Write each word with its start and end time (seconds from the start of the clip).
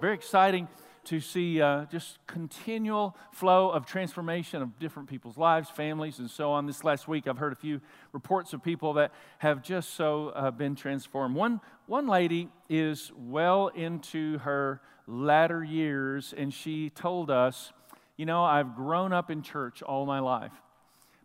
Very 0.00 0.14
exciting 0.14 0.68
to 1.06 1.18
see 1.18 1.60
uh, 1.60 1.86
just 1.86 2.24
continual 2.28 3.16
flow 3.32 3.68
of 3.70 3.84
transformation 3.84 4.62
of 4.62 4.78
different 4.78 5.08
people's 5.08 5.36
lives, 5.36 5.68
families, 5.68 6.20
and 6.20 6.30
so 6.30 6.52
on. 6.52 6.66
This 6.66 6.84
last 6.84 7.08
week, 7.08 7.26
I've 7.26 7.38
heard 7.38 7.52
a 7.52 7.56
few 7.56 7.80
reports 8.12 8.52
of 8.52 8.62
people 8.62 8.92
that 8.92 9.12
have 9.38 9.60
just 9.60 9.94
so 9.94 10.28
uh, 10.28 10.52
been 10.52 10.76
transformed. 10.76 11.34
One, 11.34 11.60
one 11.86 12.06
lady 12.06 12.48
is 12.68 13.10
well 13.16 13.68
into 13.68 14.38
her 14.38 14.80
latter 15.08 15.64
years, 15.64 16.32
and 16.36 16.54
she 16.54 16.90
told 16.90 17.28
us, 17.28 17.72
You 18.16 18.26
know, 18.26 18.44
I've 18.44 18.76
grown 18.76 19.12
up 19.12 19.32
in 19.32 19.42
church 19.42 19.82
all 19.82 20.06
my 20.06 20.20
life, 20.20 20.52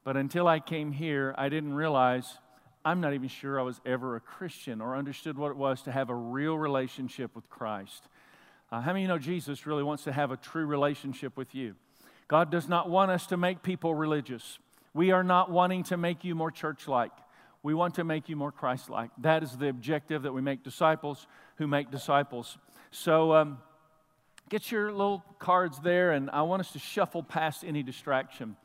but 0.03 0.17
until 0.17 0.47
I 0.47 0.59
came 0.59 0.91
here, 0.91 1.35
I 1.37 1.49
didn't 1.49 1.75
realize 1.75 2.39
I'm 2.83 3.01
not 3.01 3.13
even 3.13 3.29
sure 3.29 3.59
I 3.59 3.63
was 3.63 3.79
ever 3.85 4.15
a 4.15 4.19
Christian 4.19 4.81
or 4.81 4.95
understood 4.95 5.37
what 5.37 5.51
it 5.51 5.57
was 5.57 5.83
to 5.83 5.91
have 5.91 6.09
a 6.09 6.15
real 6.15 6.57
relationship 6.57 7.35
with 7.35 7.49
Christ. 7.51 8.07
Uh, 8.73 8.81
how 8.81 8.91
many 8.91 9.03
you 9.03 9.07
know 9.07 9.19
Jesus 9.19 9.67
really 9.67 9.83
wants 9.83 10.05
to 10.05 10.11
have 10.11 10.31
a 10.31 10.37
true 10.37 10.65
relationship 10.65 11.37
with 11.37 11.53
you? 11.53 11.75
God 12.27 12.49
does 12.49 12.67
not 12.67 12.89
want 12.89 13.11
us 13.11 13.27
to 13.27 13.37
make 13.37 13.61
people 13.61 13.93
religious. 13.93 14.57
We 14.95 15.11
are 15.11 15.23
not 15.23 15.51
wanting 15.51 15.83
to 15.83 15.97
make 15.97 16.23
you 16.23 16.33
more 16.33 16.49
church 16.49 16.87
like. 16.87 17.11
We 17.61 17.75
want 17.75 17.93
to 17.95 18.03
make 18.03 18.29
you 18.29 18.35
more 18.35 18.51
Christ 18.51 18.89
like. 18.89 19.11
That 19.19 19.43
is 19.43 19.55
the 19.55 19.69
objective 19.69 20.23
that 20.23 20.33
we 20.33 20.41
make 20.41 20.63
disciples 20.63 21.27
who 21.57 21.67
make 21.67 21.91
disciples. 21.91 22.57
So 22.89 23.35
um, 23.35 23.59
get 24.49 24.71
your 24.71 24.91
little 24.91 25.23
cards 25.37 25.79
there, 25.83 26.13
and 26.13 26.31
I 26.31 26.41
want 26.41 26.61
us 26.61 26.71
to 26.71 26.79
shuffle 26.79 27.21
past 27.21 27.63
any 27.63 27.83
distraction 27.83 28.55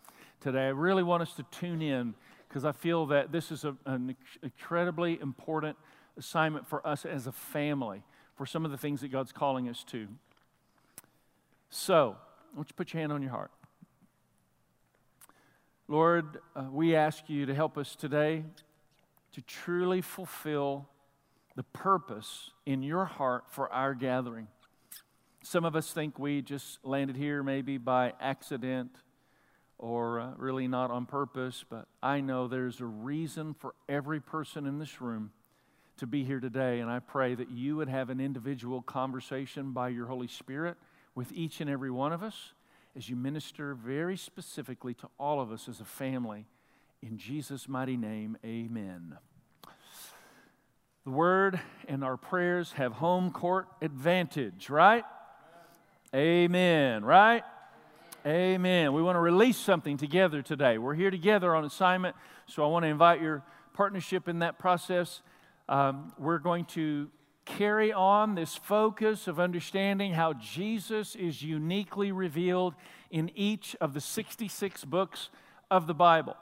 today. 0.41 0.69
I 0.69 0.71
really 0.71 1.03
want 1.03 1.23
us 1.23 1.35
to 1.35 1.43
tune 1.51 1.83
in 1.83 2.15
because 2.49 2.65
I 2.65 2.73
feel 2.73 3.05
that 3.09 3.31
this 3.31 3.53
is 3.53 3.67
a, 3.67 3.77
an 3.85 4.17
incredibly 4.43 5.21
important 5.21 5.77
assignment 6.17 6.67
for 6.67 6.87
us 6.87 7.05
as 7.05 7.27
a 7.27 7.33
family 7.33 8.05
for 8.39 8.47
some 8.47 8.65
of 8.65 8.71
the 8.71 8.79
things 8.79 9.01
that 9.01 9.09
God's 9.09 9.33
calling 9.33 9.69
us 9.69 9.83
to. 9.89 10.07
So, 11.71 12.17
I 12.53 12.57
want 12.57 12.69
you 12.69 12.71
to 12.71 12.75
put 12.75 12.95
your 12.95 13.01
hand 13.01 13.13
on 13.13 13.21
your 13.21 13.33
heart. 13.33 13.51
Lord, 15.89 16.39
uh, 16.55 16.67
we 16.71 16.95
ask 16.95 17.29
you 17.29 17.47
to 17.47 17.55
help 17.55 17.77
us 17.77 17.97
today 17.97 18.45
to 19.33 19.43
truly 19.43 20.01
fulfill 20.01 20.89
the 21.57 21.65
purpose 21.65 22.53
in 22.65 22.83
your 22.83 23.07
heart 23.07 23.45
for 23.51 23.71
our 23.73 23.93
gathering. 23.93 24.47
Some 25.43 25.65
of 25.65 25.75
us 25.75 25.93
think 25.93 26.17
we 26.17 26.41
just 26.41 26.79
landed 26.85 27.17
here 27.17 27.43
maybe 27.43 27.77
by 27.77 28.13
accident 28.21 28.93
or 29.79 30.21
uh, 30.21 30.31
really 30.37 30.69
not 30.69 30.93
on 30.93 31.07
purpose, 31.07 31.65
but 31.69 31.89
I 32.03 32.21
know 32.21 32.47
there's 32.47 32.81
a 32.81 32.87
reason 32.87 33.55
for 33.55 33.75
every 33.89 34.21
person 34.21 34.65
in 34.65 34.79
this 34.79 35.01
room 35.01 35.33
to 35.99 36.07
be 36.07 36.25
here 36.25 36.41
today. 36.41 36.81
And 36.81 36.91
I 36.91 36.99
pray 36.99 37.35
that 37.35 37.51
you 37.51 37.77
would 37.77 37.89
have 37.89 38.11
an 38.11 38.21
individual 38.21 38.83
conversation 38.83 39.73
by 39.73 39.89
your 39.91 40.07
Holy 40.07 40.29
Spirit 40.29 40.77
with 41.15 41.33
each 41.33 41.61
and 41.61 41.69
every 41.69 41.91
one 41.91 42.13
of 42.13 42.23
us 42.23 42.53
as 42.97 43.09
you 43.09 43.17
minister 43.17 43.75
very 43.75 44.17
specifically 44.17 44.95
to 44.95 45.09
all 45.19 45.41
of 45.41 45.53
us 45.53 45.69
as 45.69 45.81
a 45.81 45.85
family. 45.85 46.47
In 47.03 47.19
Jesus' 47.19 47.69
mighty 47.69 47.97
name, 47.97 48.37
amen. 48.45 49.17
The 51.05 51.11
word 51.11 51.61
and 51.87 52.03
our 52.03 52.17
prayers 52.17 52.73
have 52.73 52.93
home 52.93 53.31
court 53.31 53.69
advantage, 53.81 54.69
right? 54.69 55.05
Amen, 56.15 57.05
right? 57.05 57.45
Amen. 58.27 58.93
We 58.93 59.03
want 59.03 59.17
to 59.17 59.21
release 59.21 59.57
something 59.57 59.97
together 59.97 60.43
today. 60.43 60.77
We're 60.77 60.95
here 60.95 61.11
together 61.11 61.55
on 61.55 61.65
assignment, 61.65 62.17
so 62.47 62.65
I 62.65 62.67
want 62.67 62.83
to 62.83 62.89
invite 62.89 63.23
your 63.23 63.43
partnership 63.75 64.29
in 64.29 64.41
that 64.41 64.59
process. 64.59 65.23
Um, 65.69 66.13
we're 66.19 66.39
going 66.39 66.65
to 66.67 67.11
carry 67.45 67.93
on 67.93 68.35
this 68.35 68.55
focus 68.57 69.27
of 69.27 69.41
understanding 69.41 70.13
how 70.13 70.35
Jesus 70.35 71.15
is 71.15 71.43
uniquely 71.43 72.13
revealed 72.13 72.75
in 73.11 73.31
each 73.35 73.77
of 73.81 73.95
the 73.95 74.01
66 74.01 74.85
books 74.85 75.31
of 75.71 75.87
the 75.87 75.95
Bible. 75.95 76.37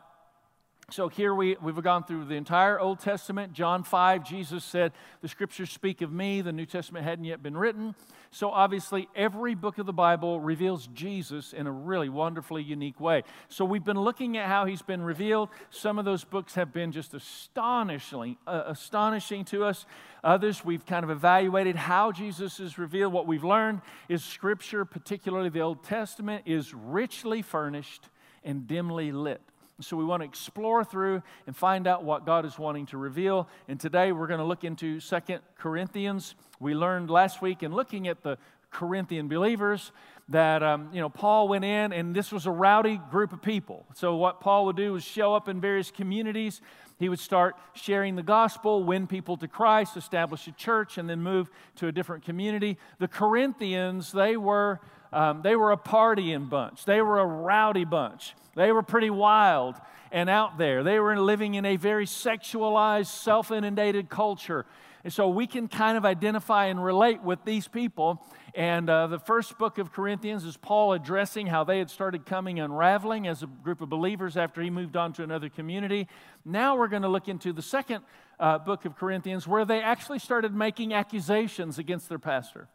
So 0.93 1.09
here 1.09 1.35
we, 1.35 1.57
we've 1.61 1.83
gone 1.83 2.05
through 2.05 2.27
the 2.27 2.37
entire 2.37 2.79
Old 2.79 3.01
Testament. 3.01 3.53
John 3.53 3.83
5, 3.83 4.23
Jesus 4.23 4.65
said, 4.65 4.93
The 5.21 5.27
scriptures 5.27 5.69
speak 5.69 6.01
of 6.01 6.13
me. 6.13 6.43
The 6.43 6.53
New 6.53 6.65
Testament 6.65 7.05
hadn't 7.05 7.25
yet 7.25 7.43
been 7.43 7.57
written. 7.57 7.97
So 8.31 8.51
obviously, 8.51 9.09
every 9.17 9.57
book 9.57 9.79
of 9.79 9.87
the 9.87 9.93
Bible 9.93 10.39
reveals 10.39 10.87
Jesus 10.95 11.53
in 11.53 11.67
a 11.67 11.73
really 11.73 12.09
wonderfully 12.09 12.63
unique 12.63 13.01
way. 13.01 13.25
So 13.49 13.65
we've 13.65 13.83
been 13.83 13.99
looking 13.99 14.37
at 14.37 14.47
how 14.47 14.65
he's 14.65 14.81
been 14.81 15.03
revealed. 15.03 15.49
Some 15.71 15.99
of 15.99 16.05
those 16.05 16.23
books 16.23 16.55
have 16.55 16.73
been 16.73 16.93
just 16.93 17.15
astonishing, 17.15 18.37
uh, 18.47 18.63
astonishing 18.67 19.45
to 19.47 19.65
us. 19.65 19.87
Others, 20.23 20.65
we've 20.65 20.87
kind 20.87 21.03
of 21.03 21.11
evaluated 21.11 21.75
how 21.75 22.13
Jesus 22.13 22.61
is 22.61 22.79
revealed. 22.79 23.13
What 23.13 23.27
we've 23.27 23.43
learned 23.43 23.81
is 24.09 24.23
scripture, 24.23 24.85
particularly 24.85 25.49
the 25.49 25.63
Old 25.63 25.83
Testament, 25.83 26.45
is 26.47 26.73
richly 26.73 27.43
furnished 27.43 28.09
and 28.45 28.69
dimly 28.69 29.11
lit. 29.11 29.43
So 29.81 29.95
we 29.95 30.07
want 30.07 30.23
to 30.23 30.25
explore 30.25 30.85
through 30.85 31.23
and 31.47 31.55
find 31.55 31.87
out 31.87 32.03
what 32.03 32.25
God 32.25 32.47
is 32.47 32.59
wanting 32.59 32.87
to 32.87 32.97
reveal. 32.97 33.47
And 33.69 33.79
today 33.79 34.11
we're 34.11 34.27
going 34.27 34.41
to 34.41 34.47
look 34.47 34.65
into 34.65 35.01
Second 35.01 35.41
Corinthians. 35.59 36.35
We 36.59 36.75
learned 36.75 37.11
last 37.11 37.43
week 37.43 37.63
in 37.63 37.75
looking 37.75 38.09
at 38.09 38.23
the 38.23 38.39
Corinthian 38.71 39.29
believers 39.29 39.93
that 40.31 40.63
um, 40.63 40.89
you 40.95 41.01
know 41.01 41.11
Paul 41.11 41.49
went 41.49 41.65
in 41.67 41.93
and 41.93 42.15
this 42.15 42.33
was 42.33 42.47
a 42.47 42.51
rowdy 42.51 42.99
group 43.11 43.35
of 43.35 43.43
people. 43.43 43.85
So 43.95 44.17
what 44.17 44.41
Paul 44.41 44.65
would 44.65 44.77
do 44.77 44.95
was 44.95 45.05
show 45.05 45.35
up 45.35 45.47
in 45.47 45.61
various 45.61 45.91
communities. 45.91 46.63
He 46.99 47.11
would 47.11 47.21
start 47.21 47.55
sharing 47.75 48.17
the 48.17 48.23
gospel, 48.23 48.83
win 48.83 49.07
people 49.07 49.37
to 49.37 49.49
Christ, 49.49 49.99
establish 49.99 50.47
a 50.49 50.53
church, 50.53 50.97
and 50.97 51.09
then 51.09 51.21
move 51.21 51.51
to 51.77 51.89
a 51.89 51.93
different 51.93 52.25
community. 52.25 52.79
The 52.99 53.09
Corinthians, 53.09 54.11
they 54.13 54.39
were 54.39 54.81
um, 55.17 55.41
they 55.41 55.57
were 55.57 55.73
a 55.73 55.79
partying 55.79 56.51
bunch. 56.51 56.85
They 56.85 57.01
were 57.01 57.19
a 57.19 57.25
rowdy 57.25 57.87
bunch. 57.87 58.35
They 58.55 58.71
were 58.71 58.83
pretty 58.83 59.09
wild 59.09 59.77
and 60.13 60.29
out 60.29 60.59
there. 60.59 60.83
They 60.83 61.01
were 61.01 61.19
living 61.19 61.55
in 61.55 61.65
a 61.65 61.77
very 61.77 62.05
sexualized, 62.05 63.07
self 63.07 63.51
inundated 63.51 64.11
culture. 64.11 64.67
And 65.05 65.13
so 65.13 65.31
we 65.31 65.47
can 65.47 65.69
kind 65.69 65.97
of 65.97 66.05
identify 66.05 66.67
and 66.67 66.85
relate 66.85 67.23
with 67.23 67.39
these 67.47 67.67
people. 67.67 68.23
And 68.55 68.91
uh, 68.91 69.07
the 69.07 69.19
first 69.19 69.57
book 69.57 69.79
of 69.79 69.91
Corinthians 69.91 70.45
is 70.45 70.59
Paul 70.59 70.93
addressing 70.93 71.47
how 71.47 71.65
they 71.65 71.79
had 71.79 71.89
started 71.89 72.27
coming 72.27 72.61
unraveling 72.61 73.27
as 73.27 73.43
a 73.43 73.47
group 73.47 73.81
of 73.81 73.89
believers 73.89 74.37
after 74.37 74.61
he 74.61 74.69
moved 74.69 74.97
on 74.99 75.15
to 75.15 75.23
another 75.23 75.49
community. 75.49 76.09
Now 76.45 76.77
we're 76.77 76.89
going 76.89 77.03
to 77.03 77.09
look 77.09 77.29
into 77.29 77.55
the 77.55 77.63
second 77.63 78.05
uh, 78.39 78.59
book 78.59 78.85
of 78.85 78.97
Corinthians 78.97 79.49
where 79.49 79.65
they 79.65 79.81
actually 79.81 80.19
started 80.19 80.55
making 80.55 80.93
accusations 80.93 81.79
against 81.79 82.11
their 82.11 82.19
pastor. 82.19 82.69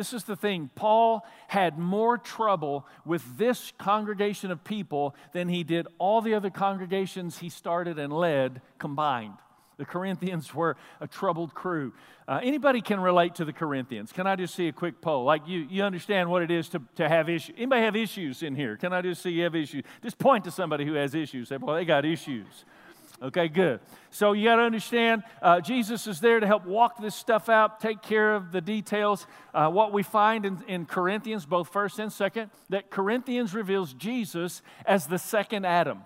This 0.00 0.14
is 0.14 0.24
the 0.24 0.34
thing. 0.34 0.70
Paul 0.74 1.26
had 1.46 1.78
more 1.78 2.16
trouble 2.16 2.86
with 3.04 3.36
this 3.36 3.74
congregation 3.76 4.50
of 4.50 4.64
people 4.64 5.14
than 5.34 5.46
he 5.46 5.62
did 5.62 5.86
all 5.98 6.22
the 6.22 6.32
other 6.32 6.48
congregations 6.48 7.36
he 7.36 7.50
started 7.50 7.98
and 7.98 8.10
led 8.10 8.62
combined. 8.78 9.34
The 9.76 9.84
Corinthians 9.84 10.54
were 10.54 10.78
a 11.02 11.06
troubled 11.06 11.52
crew. 11.52 11.92
Uh, 12.26 12.40
anybody 12.42 12.80
can 12.80 12.98
relate 12.98 13.34
to 13.34 13.44
the 13.44 13.52
Corinthians. 13.52 14.10
Can 14.10 14.26
I 14.26 14.36
just 14.36 14.54
see 14.54 14.68
a 14.68 14.72
quick 14.72 15.02
poll? 15.02 15.24
Like 15.24 15.46
you, 15.46 15.66
you 15.68 15.82
understand 15.82 16.30
what 16.30 16.40
it 16.40 16.50
is 16.50 16.70
to, 16.70 16.80
to 16.94 17.06
have 17.06 17.28
issues. 17.28 17.54
Anybody 17.58 17.82
have 17.82 17.94
issues 17.94 18.42
in 18.42 18.54
here? 18.54 18.78
Can 18.78 18.94
I 18.94 19.02
just 19.02 19.20
see 19.20 19.28
you 19.28 19.42
have 19.42 19.54
issues? 19.54 19.84
Just 20.02 20.18
point 20.18 20.44
to 20.44 20.50
somebody 20.50 20.86
who 20.86 20.94
has 20.94 21.14
issues. 21.14 21.48
Say, 21.50 21.58
well, 21.58 21.76
they 21.76 21.84
got 21.84 22.06
issues. 22.06 22.64
Okay, 23.22 23.48
good. 23.48 23.80
So 24.08 24.32
you 24.32 24.44
got 24.44 24.56
to 24.56 24.62
understand, 24.62 25.24
uh, 25.42 25.60
Jesus 25.60 26.06
is 26.06 26.20
there 26.20 26.40
to 26.40 26.46
help 26.46 26.64
walk 26.64 27.02
this 27.02 27.14
stuff 27.14 27.50
out, 27.50 27.78
take 27.78 28.00
care 28.00 28.34
of 28.34 28.50
the 28.50 28.62
details. 28.62 29.26
Uh, 29.52 29.68
what 29.68 29.92
we 29.92 30.02
find 30.02 30.46
in, 30.46 30.64
in 30.66 30.86
Corinthians, 30.86 31.44
both 31.44 31.68
first 31.68 31.98
and 31.98 32.10
second, 32.10 32.50
that 32.70 32.90
Corinthians 32.90 33.52
reveals 33.52 33.92
Jesus 33.92 34.62
as 34.86 35.06
the 35.06 35.18
second 35.18 35.66
Adam. 35.66 36.02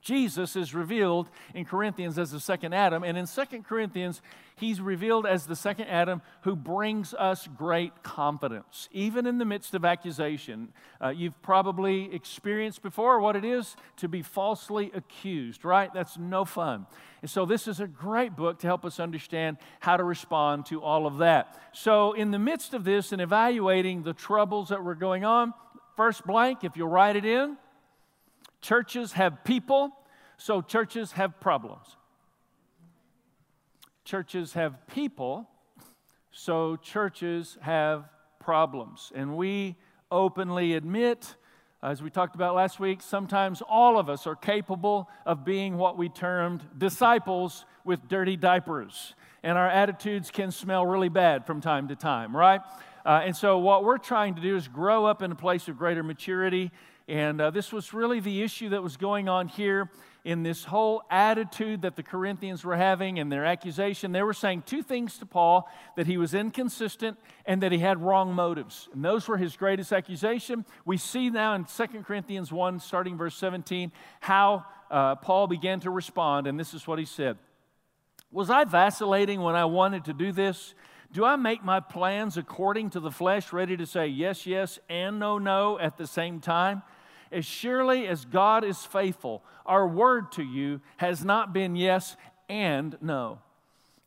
Jesus 0.00 0.56
is 0.56 0.74
revealed 0.74 1.28
in 1.54 1.64
Corinthians 1.64 2.18
as 2.18 2.30
the 2.30 2.40
second 2.40 2.74
Adam, 2.74 3.02
and 3.02 3.18
in 3.18 3.26
Second 3.26 3.64
Corinthians, 3.64 4.20
he's 4.56 4.80
revealed 4.80 5.26
as 5.26 5.46
the 5.46 5.56
second 5.56 5.86
Adam 5.88 6.22
who 6.42 6.56
brings 6.56 7.14
us 7.14 7.48
great 7.56 8.02
confidence, 8.02 8.88
even 8.92 9.26
in 9.26 9.38
the 9.38 9.44
midst 9.44 9.74
of 9.74 9.84
accusation. 9.84 10.68
Uh, 11.02 11.08
you've 11.08 11.40
probably 11.42 12.12
experienced 12.14 12.82
before 12.82 13.20
what 13.20 13.36
it 13.36 13.44
is 13.44 13.76
to 13.96 14.08
be 14.08 14.22
falsely 14.22 14.90
accused, 14.94 15.64
right? 15.64 15.92
That's 15.92 16.18
no 16.18 16.44
fun. 16.44 16.86
And 17.20 17.30
so, 17.30 17.44
this 17.46 17.66
is 17.66 17.80
a 17.80 17.86
great 17.86 18.36
book 18.36 18.60
to 18.60 18.66
help 18.66 18.84
us 18.84 19.00
understand 19.00 19.56
how 19.80 19.96
to 19.96 20.04
respond 20.04 20.66
to 20.66 20.82
all 20.82 21.06
of 21.06 21.18
that. 21.18 21.58
So, 21.72 22.12
in 22.12 22.30
the 22.30 22.38
midst 22.38 22.74
of 22.74 22.84
this 22.84 23.12
and 23.12 23.20
evaluating 23.20 24.02
the 24.02 24.12
troubles 24.12 24.68
that 24.68 24.84
were 24.84 24.94
going 24.94 25.24
on, 25.24 25.52
first 25.96 26.24
blank, 26.24 26.62
if 26.62 26.76
you'll 26.76 26.88
write 26.88 27.16
it 27.16 27.24
in, 27.24 27.56
Churches 28.60 29.12
have 29.12 29.44
people, 29.44 29.92
so 30.36 30.60
churches 30.60 31.12
have 31.12 31.40
problems. 31.40 31.96
Churches 34.04 34.54
have 34.54 34.86
people, 34.86 35.48
so 36.30 36.76
churches 36.76 37.58
have 37.60 38.08
problems. 38.40 39.12
And 39.14 39.36
we 39.36 39.76
openly 40.10 40.74
admit, 40.74 41.36
as 41.82 42.02
we 42.02 42.10
talked 42.10 42.34
about 42.34 42.54
last 42.54 42.80
week, 42.80 43.02
sometimes 43.02 43.62
all 43.68 43.98
of 43.98 44.08
us 44.08 44.26
are 44.26 44.34
capable 44.34 45.08
of 45.26 45.44
being 45.44 45.76
what 45.76 45.98
we 45.98 46.08
termed 46.08 46.62
disciples 46.76 47.64
with 47.84 48.08
dirty 48.08 48.36
diapers. 48.36 49.14
And 49.42 49.56
our 49.56 49.68
attitudes 49.68 50.30
can 50.30 50.50
smell 50.50 50.84
really 50.86 51.08
bad 51.08 51.46
from 51.46 51.60
time 51.60 51.88
to 51.88 51.96
time, 51.96 52.34
right? 52.34 52.60
Uh, 53.06 53.22
and 53.24 53.36
so, 53.36 53.58
what 53.58 53.84
we're 53.84 53.98
trying 53.98 54.34
to 54.34 54.40
do 54.40 54.56
is 54.56 54.68
grow 54.68 55.06
up 55.06 55.22
in 55.22 55.30
a 55.30 55.36
place 55.36 55.68
of 55.68 55.78
greater 55.78 56.02
maturity. 56.02 56.70
And 57.08 57.40
uh, 57.40 57.50
this 57.50 57.72
was 57.72 57.94
really 57.94 58.20
the 58.20 58.42
issue 58.42 58.68
that 58.68 58.82
was 58.82 58.98
going 58.98 59.30
on 59.30 59.48
here 59.48 59.90
in 60.24 60.42
this 60.42 60.64
whole 60.64 61.02
attitude 61.10 61.80
that 61.80 61.96
the 61.96 62.02
Corinthians 62.02 62.62
were 62.62 62.76
having 62.76 63.18
and 63.18 63.32
their 63.32 63.46
accusation. 63.46 64.12
They 64.12 64.22
were 64.22 64.34
saying 64.34 64.64
two 64.66 64.82
things 64.82 65.16
to 65.18 65.26
Paul 65.26 65.70
that 65.96 66.06
he 66.06 66.18
was 66.18 66.34
inconsistent 66.34 67.18
and 67.46 67.62
that 67.62 67.72
he 67.72 67.78
had 67.78 68.02
wrong 68.02 68.34
motives. 68.34 68.90
And 68.92 69.02
those 69.02 69.26
were 69.26 69.38
his 69.38 69.56
greatest 69.56 69.90
accusation. 69.90 70.66
We 70.84 70.98
see 70.98 71.30
now 71.30 71.54
in 71.54 71.64
2 71.64 71.86
Corinthians 72.02 72.52
1, 72.52 72.80
starting 72.80 73.16
verse 73.16 73.36
17, 73.36 73.90
how 74.20 74.66
uh, 74.90 75.14
Paul 75.14 75.46
began 75.46 75.80
to 75.80 75.90
respond. 75.90 76.46
And 76.46 76.60
this 76.60 76.74
is 76.74 76.86
what 76.86 76.98
he 76.98 77.06
said 77.06 77.38
Was 78.30 78.50
I 78.50 78.64
vacillating 78.64 79.40
when 79.40 79.54
I 79.54 79.64
wanted 79.64 80.04
to 80.06 80.12
do 80.12 80.30
this? 80.30 80.74
Do 81.10 81.24
I 81.24 81.36
make 81.36 81.64
my 81.64 81.80
plans 81.80 82.36
according 82.36 82.90
to 82.90 83.00
the 83.00 83.10
flesh, 83.10 83.50
ready 83.50 83.78
to 83.78 83.86
say 83.86 84.08
yes, 84.08 84.46
yes, 84.46 84.78
and 84.90 85.18
no, 85.18 85.38
no 85.38 85.78
at 85.78 85.96
the 85.96 86.06
same 86.06 86.38
time? 86.40 86.82
As 87.30 87.44
surely 87.44 88.06
as 88.06 88.24
God 88.24 88.64
is 88.64 88.84
faithful, 88.84 89.42
our 89.66 89.86
word 89.86 90.32
to 90.32 90.42
you 90.42 90.80
has 90.98 91.24
not 91.24 91.52
been 91.52 91.76
yes 91.76 92.16
and 92.48 92.96
no. 93.00 93.38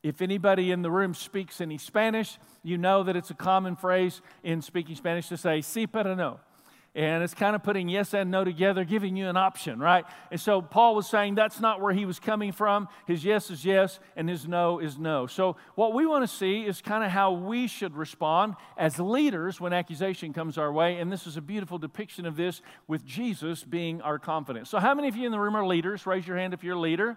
If 0.02 0.20
anybody 0.20 0.72
in 0.72 0.82
the 0.82 0.90
room 0.90 1.14
speaks 1.14 1.60
any 1.60 1.78
Spanish, 1.78 2.38
you 2.62 2.76
know 2.76 3.04
that 3.04 3.14
it's 3.16 3.30
a 3.30 3.34
common 3.34 3.76
phrase 3.76 4.20
in 4.42 4.60
speaking 4.60 4.96
Spanish 4.96 5.28
to 5.28 5.36
say, 5.36 5.60
sí, 5.60 5.90
pero 5.90 6.14
no. 6.14 6.40
And 6.94 7.24
it's 7.24 7.32
kind 7.32 7.56
of 7.56 7.62
putting 7.62 7.88
yes 7.88 8.12
and 8.12 8.30
no 8.30 8.44
together, 8.44 8.84
giving 8.84 9.16
you 9.16 9.26
an 9.26 9.36
option, 9.36 9.78
right? 9.78 10.04
And 10.30 10.38
so 10.38 10.60
Paul 10.60 10.94
was 10.94 11.08
saying 11.08 11.36
that's 11.36 11.58
not 11.58 11.80
where 11.80 11.94
he 11.94 12.04
was 12.04 12.20
coming 12.20 12.52
from. 12.52 12.86
His 13.06 13.24
yes 13.24 13.50
is 13.50 13.64
yes, 13.64 13.98
and 14.14 14.28
his 14.28 14.46
no 14.46 14.78
is 14.78 14.98
no. 14.98 15.26
So 15.26 15.56
what 15.74 15.94
we 15.94 16.04
want 16.04 16.22
to 16.22 16.28
see 16.28 16.66
is 16.66 16.82
kind 16.82 17.02
of 17.02 17.10
how 17.10 17.32
we 17.32 17.66
should 17.66 17.96
respond 17.96 18.56
as 18.76 18.98
leaders 18.98 19.58
when 19.58 19.72
accusation 19.72 20.34
comes 20.34 20.58
our 20.58 20.70
way. 20.70 20.98
And 20.98 21.10
this 21.10 21.26
is 21.26 21.38
a 21.38 21.40
beautiful 21.40 21.78
depiction 21.78 22.26
of 22.26 22.36
this 22.36 22.60
with 22.86 23.06
Jesus 23.06 23.64
being 23.64 24.02
our 24.02 24.18
confidence. 24.18 24.68
So, 24.68 24.78
how 24.78 24.94
many 24.94 25.08
of 25.08 25.16
you 25.16 25.24
in 25.24 25.32
the 25.32 25.40
room 25.40 25.56
are 25.56 25.66
leaders? 25.66 26.04
Raise 26.04 26.26
your 26.26 26.36
hand 26.36 26.52
if 26.52 26.62
you're 26.62 26.76
a 26.76 26.80
leader. 26.80 27.16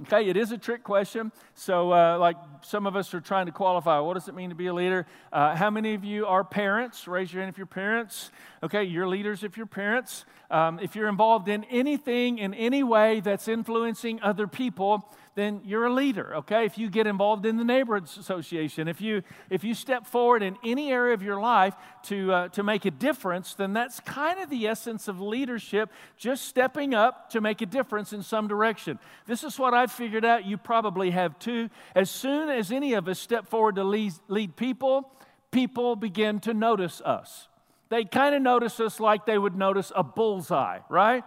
Okay, 0.00 0.26
it 0.26 0.38
is 0.38 0.52
a 0.52 0.58
trick 0.58 0.82
question. 0.82 1.30
So, 1.54 1.92
uh, 1.92 2.16
like 2.18 2.36
some 2.62 2.86
of 2.86 2.96
us 2.96 3.12
are 3.12 3.20
trying 3.20 3.44
to 3.44 3.52
qualify, 3.52 3.98
what 3.98 4.14
does 4.14 4.26
it 4.26 4.34
mean 4.34 4.48
to 4.48 4.54
be 4.54 4.68
a 4.68 4.72
leader? 4.72 5.06
Uh, 5.30 5.54
how 5.54 5.68
many 5.68 5.92
of 5.92 6.02
you 6.02 6.24
are 6.24 6.42
parents? 6.44 7.06
Raise 7.06 7.30
your 7.30 7.42
hand 7.42 7.52
if 7.52 7.58
you're 7.58 7.66
parents. 7.66 8.30
Okay, 8.62 8.84
you're 8.84 9.06
leaders 9.06 9.44
if 9.44 9.58
you're 9.58 9.66
parents. 9.66 10.24
Um, 10.50 10.78
if 10.80 10.96
you're 10.96 11.08
involved 11.08 11.46
in 11.48 11.64
anything 11.64 12.38
in 12.38 12.54
any 12.54 12.82
way 12.82 13.20
that's 13.20 13.48
influencing 13.48 14.22
other 14.22 14.46
people, 14.46 15.06
then 15.34 15.62
you're 15.64 15.86
a 15.86 15.92
leader, 15.92 16.36
okay? 16.36 16.66
If 16.66 16.76
you 16.76 16.90
get 16.90 17.06
involved 17.06 17.46
in 17.46 17.56
the 17.56 17.64
neighborhood 17.64 18.04
association, 18.04 18.86
if 18.86 19.00
you 19.00 19.22
if 19.48 19.64
you 19.64 19.74
step 19.74 20.06
forward 20.06 20.42
in 20.42 20.56
any 20.62 20.92
area 20.92 21.14
of 21.14 21.22
your 21.22 21.40
life 21.40 21.74
to 22.04 22.32
uh, 22.32 22.48
to 22.48 22.62
make 22.62 22.84
a 22.84 22.90
difference, 22.90 23.54
then 23.54 23.72
that's 23.72 24.00
kind 24.00 24.40
of 24.40 24.50
the 24.50 24.66
essence 24.66 25.08
of 25.08 25.20
leadership, 25.20 25.90
just 26.18 26.44
stepping 26.44 26.94
up 26.94 27.30
to 27.30 27.40
make 27.40 27.62
a 27.62 27.66
difference 27.66 28.12
in 28.12 28.22
some 28.22 28.46
direction. 28.46 28.98
This 29.26 29.42
is 29.42 29.58
what 29.58 29.72
I've 29.72 29.92
figured 29.92 30.24
out. 30.24 30.44
You 30.44 30.58
probably 30.58 31.10
have 31.10 31.38
too. 31.38 31.70
As 31.94 32.10
soon 32.10 32.50
as 32.50 32.70
any 32.70 32.92
of 32.92 33.08
us 33.08 33.18
step 33.18 33.48
forward 33.48 33.76
to 33.76 33.84
lead, 33.84 34.12
lead 34.28 34.56
people, 34.56 35.10
people 35.50 35.96
begin 35.96 36.40
to 36.40 36.52
notice 36.52 37.00
us. 37.00 37.48
They 37.88 38.04
kind 38.04 38.34
of 38.34 38.42
notice 38.42 38.80
us 38.80 39.00
like 39.00 39.26
they 39.26 39.36
would 39.36 39.54
notice 39.54 39.92
a 39.94 40.02
bullseye, 40.02 40.78
right? 40.88 41.24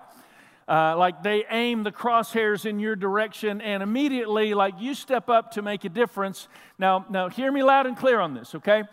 Uh, 0.68 0.98
like 0.98 1.22
they 1.22 1.46
aim 1.52 1.84
the 1.84 1.92
crosshairs 1.92 2.66
in 2.66 2.80
your 2.80 2.96
direction, 2.96 3.62
and 3.62 3.84
immediately, 3.84 4.56
like 4.56 4.74
you 4.80 4.96
step 4.96 5.30
up 5.30 5.52
to 5.52 5.62
make 5.62 5.86
a 5.86 5.90
difference. 5.90 6.48
Now, 6.80 7.06
now, 7.10 7.30
hear 7.30 7.52
me 7.52 7.62
loud 7.62 7.86
and 7.86 7.96
clear 7.96 8.20
on 8.20 8.34
this, 8.34 8.56
okay? 8.56 8.84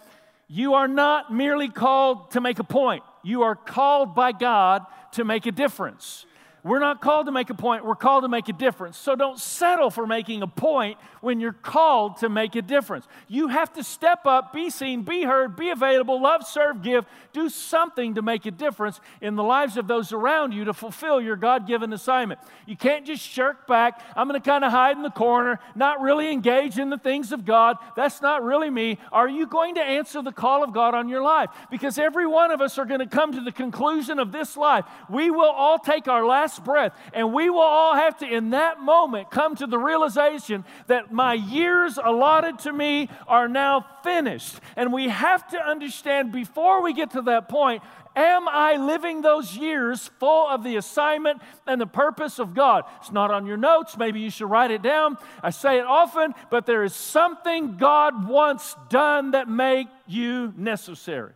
You 0.48 0.74
are 0.74 0.88
not 0.88 1.32
merely 1.32 1.68
called 1.68 2.32
to 2.32 2.42
make 2.42 2.58
a 2.58 2.64
point. 2.64 3.02
You 3.22 3.44
are 3.44 3.56
called 3.56 4.14
by 4.14 4.32
God 4.32 4.84
to 5.12 5.24
make 5.24 5.46
a 5.46 5.52
difference. 5.52 6.26
We're 6.64 6.78
not 6.78 7.00
called 7.00 7.26
to 7.26 7.32
make 7.32 7.50
a 7.50 7.54
point, 7.54 7.84
we're 7.84 7.96
called 7.96 8.22
to 8.22 8.28
make 8.28 8.48
a 8.48 8.52
difference. 8.52 8.96
So 8.96 9.16
don't 9.16 9.38
settle 9.38 9.90
for 9.90 10.06
making 10.06 10.42
a 10.42 10.46
point 10.46 10.96
when 11.20 11.40
you're 11.40 11.52
called 11.52 12.18
to 12.18 12.28
make 12.28 12.54
a 12.54 12.62
difference. 12.62 13.06
You 13.26 13.48
have 13.48 13.72
to 13.72 13.82
step 13.82 14.26
up, 14.26 14.52
be 14.52 14.70
seen, 14.70 15.02
be 15.02 15.24
heard, 15.24 15.56
be 15.56 15.70
available, 15.70 16.22
love, 16.22 16.46
serve, 16.46 16.82
give, 16.82 17.04
do 17.32 17.48
something 17.48 18.14
to 18.14 18.22
make 18.22 18.46
a 18.46 18.52
difference 18.52 19.00
in 19.20 19.34
the 19.34 19.42
lives 19.42 19.76
of 19.76 19.88
those 19.88 20.12
around 20.12 20.52
you 20.52 20.64
to 20.66 20.72
fulfill 20.72 21.20
your 21.20 21.34
God 21.34 21.66
given 21.66 21.92
assignment. 21.92 22.38
You 22.64 22.76
can't 22.76 23.04
just 23.04 23.22
shirk 23.22 23.66
back. 23.66 24.00
I'm 24.14 24.28
going 24.28 24.40
to 24.40 24.44
kind 24.48 24.64
of 24.64 24.70
hide 24.70 24.96
in 24.96 25.02
the 25.02 25.10
corner, 25.10 25.58
not 25.74 26.00
really 26.00 26.30
engage 26.30 26.78
in 26.78 26.90
the 26.90 26.98
things 26.98 27.32
of 27.32 27.44
God. 27.44 27.76
That's 27.96 28.22
not 28.22 28.44
really 28.44 28.70
me. 28.70 28.98
Are 29.10 29.28
you 29.28 29.46
going 29.48 29.74
to 29.76 29.82
answer 29.82 30.22
the 30.22 30.32
call 30.32 30.62
of 30.62 30.72
God 30.72 30.94
on 30.94 31.08
your 31.08 31.22
life? 31.22 31.50
Because 31.72 31.98
every 31.98 32.26
one 32.26 32.52
of 32.52 32.60
us 32.60 32.78
are 32.78 32.84
going 32.84 33.00
to 33.00 33.06
come 33.06 33.32
to 33.32 33.40
the 33.40 33.52
conclusion 33.52 34.20
of 34.20 34.30
this 34.30 34.56
life. 34.56 34.84
We 35.08 35.30
will 35.30 35.50
all 35.50 35.80
take 35.80 36.06
our 36.06 36.24
last 36.24 36.51
last 36.52 36.64
breath. 36.64 36.92
And 37.12 37.32
we 37.32 37.50
will 37.50 37.60
all 37.60 37.94
have 37.94 38.18
to, 38.18 38.26
in 38.26 38.50
that 38.50 38.80
moment, 38.80 39.30
come 39.30 39.56
to 39.56 39.66
the 39.66 39.78
realization 39.78 40.64
that 40.86 41.12
my 41.12 41.34
years 41.34 41.98
allotted 42.02 42.58
to 42.60 42.72
me 42.72 43.08
are 43.26 43.48
now 43.48 43.86
finished. 44.02 44.56
And 44.76 44.92
we 44.92 45.08
have 45.08 45.48
to 45.48 45.58
understand 45.58 46.32
before 46.32 46.82
we 46.82 46.92
get 46.92 47.12
to 47.12 47.22
that 47.22 47.48
point 47.48 47.82
Am 48.14 48.46
I 48.46 48.76
living 48.76 49.22
those 49.22 49.56
years 49.56 50.10
full 50.20 50.46
of 50.46 50.62
the 50.62 50.76
assignment 50.76 51.40
and 51.66 51.80
the 51.80 51.86
purpose 51.86 52.38
of 52.38 52.52
God? 52.52 52.84
It's 53.00 53.10
not 53.10 53.30
on 53.30 53.46
your 53.46 53.56
notes. 53.56 53.96
Maybe 53.96 54.20
you 54.20 54.28
should 54.28 54.50
write 54.50 54.70
it 54.70 54.82
down. 54.82 55.16
I 55.42 55.48
say 55.48 55.78
it 55.78 55.86
often, 55.86 56.34
but 56.50 56.66
there 56.66 56.84
is 56.84 56.94
something 56.94 57.78
God 57.78 58.28
wants 58.28 58.76
done 58.90 59.30
that 59.30 59.48
make 59.48 59.86
you 60.06 60.52
necessary. 60.58 61.32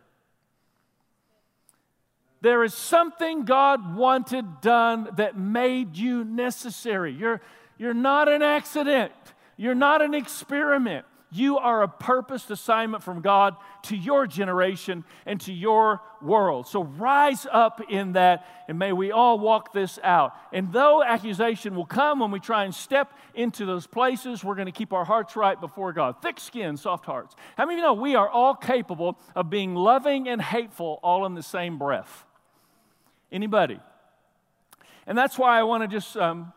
There 2.47 2.63
is 2.63 2.73
something 2.73 3.43
God 3.43 3.97
wanted 3.97 4.61
done 4.61 5.09
that 5.17 5.37
made 5.37 5.97
you 5.97 6.23
necessary. 6.23 7.11
You're, 7.11 7.41
you're 7.77 7.93
not 7.93 8.29
an 8.29 8.41
accident, 8.41 9.11
you're 9.57 9.75
not 9.75 10.01
an 10.01 10.13
experiment. 10.13 11.05
You 11.29 11.57
are 11.57 11.83
a 11.83 11.89
purposed 11.89 12.49
assignment 12.49 13.03
from 13.03 13.19
God 13.19 13.57
to 13.83 13.97
your 13.97 14.27
generation 14.27 15.03
and 15.25 15.41
to 15.41 15.51
your 15.51 16.01
world. 16.21 16.67
So 16.67 16.83
rise 16.85 17.45
up 17.51 17.81
in 17.89 18.13
that, 18.13 18.47
and 18.69 18.79
may 18.79 18.93
we 18.93 19.11
all 19.11 19.37
walk 19.37 19.73
this 19.73 19.99
out. 20.01 20.33
And 20.53 20.71
though 20.71 21.03
accusation 21.03 21.75
will 21.75 21.85
come 21.85 22.19
when 22.19 22.31
we 22.31 22.39
try 22.39 22.63
and 22.63 22.73
step 22.73 23.11
into 23.33 23.65
those 23.65 23.87
places, 23.87 24.41
we're 24.41 24.55
going 24.55 24.67
to 24.67 24.71
keep 24.71 24.93
our 24.93 25.03
hearts 25.03 25.35
right 25.35 25.59
before 25.59 25.91
God. 25.91 26.21
Thick 26.21 26.39
skin, 26.39 26.77
soft 26.77 27.05
hearts. 27.05 27.35
How 27.57 27.65
many 27.65 27.73
of 27.73 27.79
you 27.79 27.83
know 27.83 27.93
we 28.01 28.15
are 28.15 28.29
all 28.29 28.55
capable 28.55 29.19
of 29.35 29.49
being 29.49 29.75
loving 29.75 30.29
and 30.29 30.41
hateful 30.41 31.01
all 31.03 31.25
in 31.25 31.35
the 31.35 31.43
same 31.43 31.77
breath? 31.77 32.23
Anybody? 33.31 33.79
And 35.05 35.17
that's 35.17 35.37
why 35.37 35.59
I 35.59 35.63
want 35.63 35.83
to 35.83 35.87
just 35.87 36.15
um, 36.15 36.53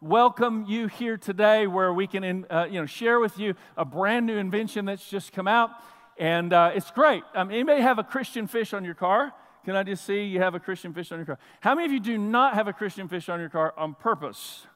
welcome 0.00 0.64
you 0.68 0.88
here 0.88 1.16
today, 1.16 1.68
where 1.68 1.92
we 1.92 2.06
can, 2.08 2.24
in, 2.24 2.46
uh, 2.50 2.66
you 2.68 2.80
know, 2.80 2.86
share 2.86 3.20
with 3.20 3.38
you 3.38 3.54
a 3.76 3.84
brand 3.84 4.26
new 4.26 4.36
invention 4.36 4.86
that's 4.86 5.08
just 5.08 5.32
come 5.32 5.46
out, 5.46 5.70
and 6.18 6.52
uh, 6.52 6.72
it's 6.74 6.90
great. 6.90 7.22
Um, 7.34 7.50
anybody 7.50 7.80
have 7.80 7.98
a 7.98 8.02
Christian 8.02 8.48
fish 8.48 8.72
on 8.72 8.84
your 8.84 8.94
car? 8.94 9.32
Can 9.64 9.76
I 9.76 9.84
just 9.84 10.04
see 10.04 10.24
you 10.24 10.40
have 10.40 10.54
a 10.54 10.60
Christian 10.60 10.92
fish 10.92 11.12
on 11.12 11.18
your 11.18 11.26
car? 11.26 11.38
How 11.60 11.74
many 11.74 11.86
of 11.86 11.92
you 11.92 12.00
do 12.00 12.18
not 12.18 12.54
have 12.54 12.66
a 12.66 12.72
Christian 12.72 13.08
fish 13.08 13.28
on 13.28 13.38
your 13.38 13.50
car 13.50 13.72
on 13.76 13.94
purpose? 13.94 14.66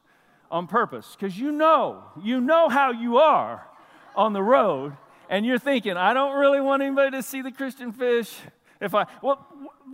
On 0.51 0.67
purpose, 0.67 1.17
because 1.19 1.37
you 1.37 1.51
know, 1.51 2.03
you 2.23 2.39
know 2.39 2.69
how 2.69 2.91
you 2.91 3.17
are 3.17 3.67
on 4.15 4.31
the 4.31 4.43
road, 4.43 4.95
and 5.27 5.45
you're 5.45 5.59
thinking, 5.59 5.97
I 5.97 6.13
don't 6.13 6.37
really 6.37 6.61
want 6.61 6.81
anybody 6.81 7.11
to 7.11 7.23
see 7.23 7.41
the 7.41 7.51
Christian 7.51 7.91
fish. 7.91 8.33
If 8.81 8.93
I, 8.93 9.05
well, 9.21 9.47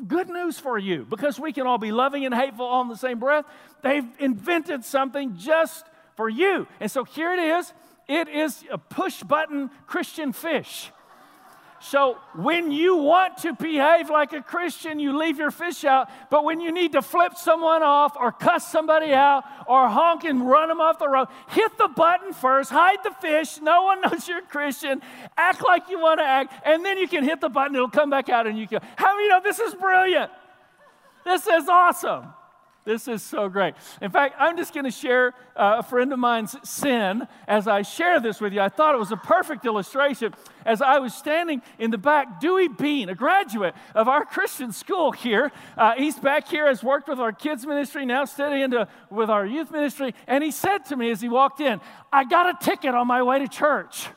good 0.08 0.30
news 0.30 0.60
for 0.60 0.78
you 0.78 1.06
because 1.10 1.40
we 1.40 1.54
can 1.54 1.68
all 1.68 1.78
be 1.78 1.92
loving 1.92 2.26
and 2.26 2.34
hateful 2.34 2.66
all 2.66 2.82
in 2.82 2.88
the 2.88 2.96
same 2.96 3.20
breath. 3.20 3.46
They've 3.84 4.08
invented 4.20 4.84
something 4.84 5.38
just 5.38 5.86
for 6.16 6.30
you. 6.30 6.68
And 6.80 6.90
so 6.90 7.04
here 7.04 7.34
it 7.34 7.40
is 7.40 7.74
it 8.08 8.28
is 8.28 8.66
a 8.70 8.78
push 8.78 9.24
button 9.24 9.70
Christian 9.88 10.34
fish. 10.34 10.92
So 11.84 12.20
when 12.36 12.72
you 12.72 12.96
want 12.96 13.40
to 13.40 13.54
behave 13.54 14.12
like 14.12 14.34
a 14.34 14.42
Christian, 14.44 15.00
you 15.00 15.18
leave 15.18 15.40
your 15.40 15.50
fish 15.50 15.84
out. 15.84 16.10
But 16.30 16.44
when 16.44 16.62
you 16.62 16.72
need 16.72 16.92
to 16.92 17.02
flip 17.02 17.34
someone 17.36 17.82
off 17.82 18.16
or 18.16 18.32
cuss 18.32 18.72
somebody 18.72 19.14
out 19.14 19.44
or 19.68 19.90
honk 19.90 20.24
and 20.24 20.48
run 20.48 20.70
them 20.70 20.80
off 20.80 21.00
the 21.00 21.10
road, 21.10 21.28
hit 21.50 21.76
the 21.80 21.88
button 21.88 22.34
first, 22.34 22.70
hide 22.70 23.00
the 23.04 23.12
fish. 23.20 23.60
No 23.62 23.82
one 23.82 24.02
knows 24.12 24.28
you're 24.28 24.40
a 24.40 24.44
Christian. 24.44 25.02
Act 25.36 25.64
like 25.64 25.90
you 25.90 26.00
want 26.00 26.20
to 26.20 26.24
act, 26.24 26.54
and 26.66 26.86
then 26.86 27.00
you 27.00 27.08
can 27.08 27.24
hit 27.24 27.42
the 27.42 27.50
button. 27.50 27.76
It'll 27.76 27.90
come 27.90 28.12
back 28.12 28.30
out, 28.30 28.46
and 28.46 28.60
you 28.60 28.68
can. 28.68 28.78
Go. 28.78 28.86
How 28.96 29.16
many 29.16 29.30
know 29.30 29.42
this 29.44 29.60
is 29.60 29.74
brilliant? 29.74 30.32
This 31.26 31.48
is 31.48 31.68
awesome. 31.68 32.26
This 32.84 33.08
is 33.08 33.22
so 33.22 33.48
great. 33.48 33.76
In 34.02 34.10
fact, 34.10 34.36
I'm 34.40 34.58
just 34.58 34.74
going 34.74 34.86
to 34.86 34.92
share 34.92 35.36
uh, 35.56 35.76
a 35.80 35.84
friend 35.84 36.12
of 36.12 36.18
mine's 36.18 36.56
sin 36.68 37.28
as 37.48 37.68
I 37.68 37.84
share 37.84 38.20
this 38.20 38.42
with 38.42 38.54
you. 38.54 38.60
I 38.60 38.70
thought 38.70 38.96
it 38.96 38.98
was 38.98 39.12
a 39.12 39.18
perfect 39.18 39.68
illustration. 39.68 40.34
As 40.66 40.82
I 40.82 40.98
was 40.98 41.14
standing 41.14 41.62
in 41.78 41.92
the 41.92 42.00
back, 42.00 42.40
Dewey 42.40 42.70
Bean, 42.70 43.10
a 43.10 43.16
graduate 43.16 43.76
of 43.94 44.08
our 44.08 44.26
Christian 44.26 44.72
school 44.72 45.12
here, 45.12 45.52
uh, 45.78 45.94
he's 45.96 46.18
back 46.18 46.48
here, 46.48 46.66
has 46.66 46.84
worked 46.84 47.08
with 47.08 47.20
our 47.20 47.32
kids' 47.32 47.68
ministry, 47.68 48.04
now 48.04 48.26
studying 48.26 48.74
with 49.12 49.30
our 49.30 49.46
youth 49.46 49.70
ministry, 49.70 50.16
and 50.26 50.44
he 50.44 50.50
said 50.50 50.80
to 50.86 50.96
me 50.96 51.12
as 51.12 51.22
he 51.22 51.30
walked 51.30 51.62
in, 51.62 51.80
I 52.12 52.24
got 52.24 52.50
a 52.50 52.66
ticket 52.66 52.96
on 52.96 53.06
my 53.06 53.22
way 53.22 53.38
to 53.38 53.48
church. 53.48 54.08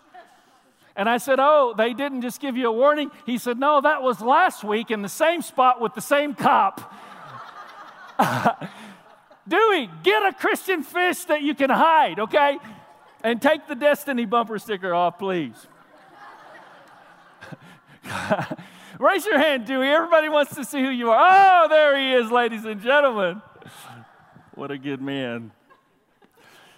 And 0.96 1.08
I 1.08 1.18
said, 1.18 1.38
Oh, 1.40 1.74
they 1.76 1.92
didn't 1.92 2.22
just 2.22 2.40
give 2.40 2.56
you 2.56 2.68
a 2.68 2.72
warning? 2.72 3.10
He 3.26 3.36
said, 3.36 3.58
No, 3.58 3.80
that 3.80 4.02
was 4.02 4.20
last 4.20 4.64
week 4.64 4.90
in 4.90 5.02
the 5.02 5.08
same 5.08 5.42
spot 5.42 5.80
with 5.80 5.92
the 5.94 6.00
same 6.00 6.34
cop. 6.34 6.94
Dewey, 9.48 9.90
get 10.02 10.24
a 10.24 10.32
Christian 10.32 10.82
fish 10.82 11.24
that 11.24 11.42
you 11.42 11.54
can 11.54 11.70
hide, 11.70 12.18
okay? 12.18 12.58
And 13.22 13.40
take 13.40 13.66
the 13.66 13.74
Destiny 13.74 14.24
bumper 14.24 14.58
sticker 14.58 14.94
off, 14.94 15.18
please. 15.18 15.54
Raise 18.98 19.26
your 19.26 19.38
hand, 19.38 19.66
Dewey. 19.66 19.88
Everybody 19.88 20.28
wants 20.28 20.54
to 20.54 20.64
see 20.64 20.80
who 20.80 20.90
you 20.90 21.10
are. 21.10 21.64
Oh, 21.64 21.68
there 21.68 21.98
he 21.98 22.12
is, 22.14 22.30
ladies 22.30 22.64
and 22.64 22.80
gentlemen. 22.80 23.42
What 24.54 24.70
a 24.70 24.78
good 24.78 25.02
man. 25.02 25.50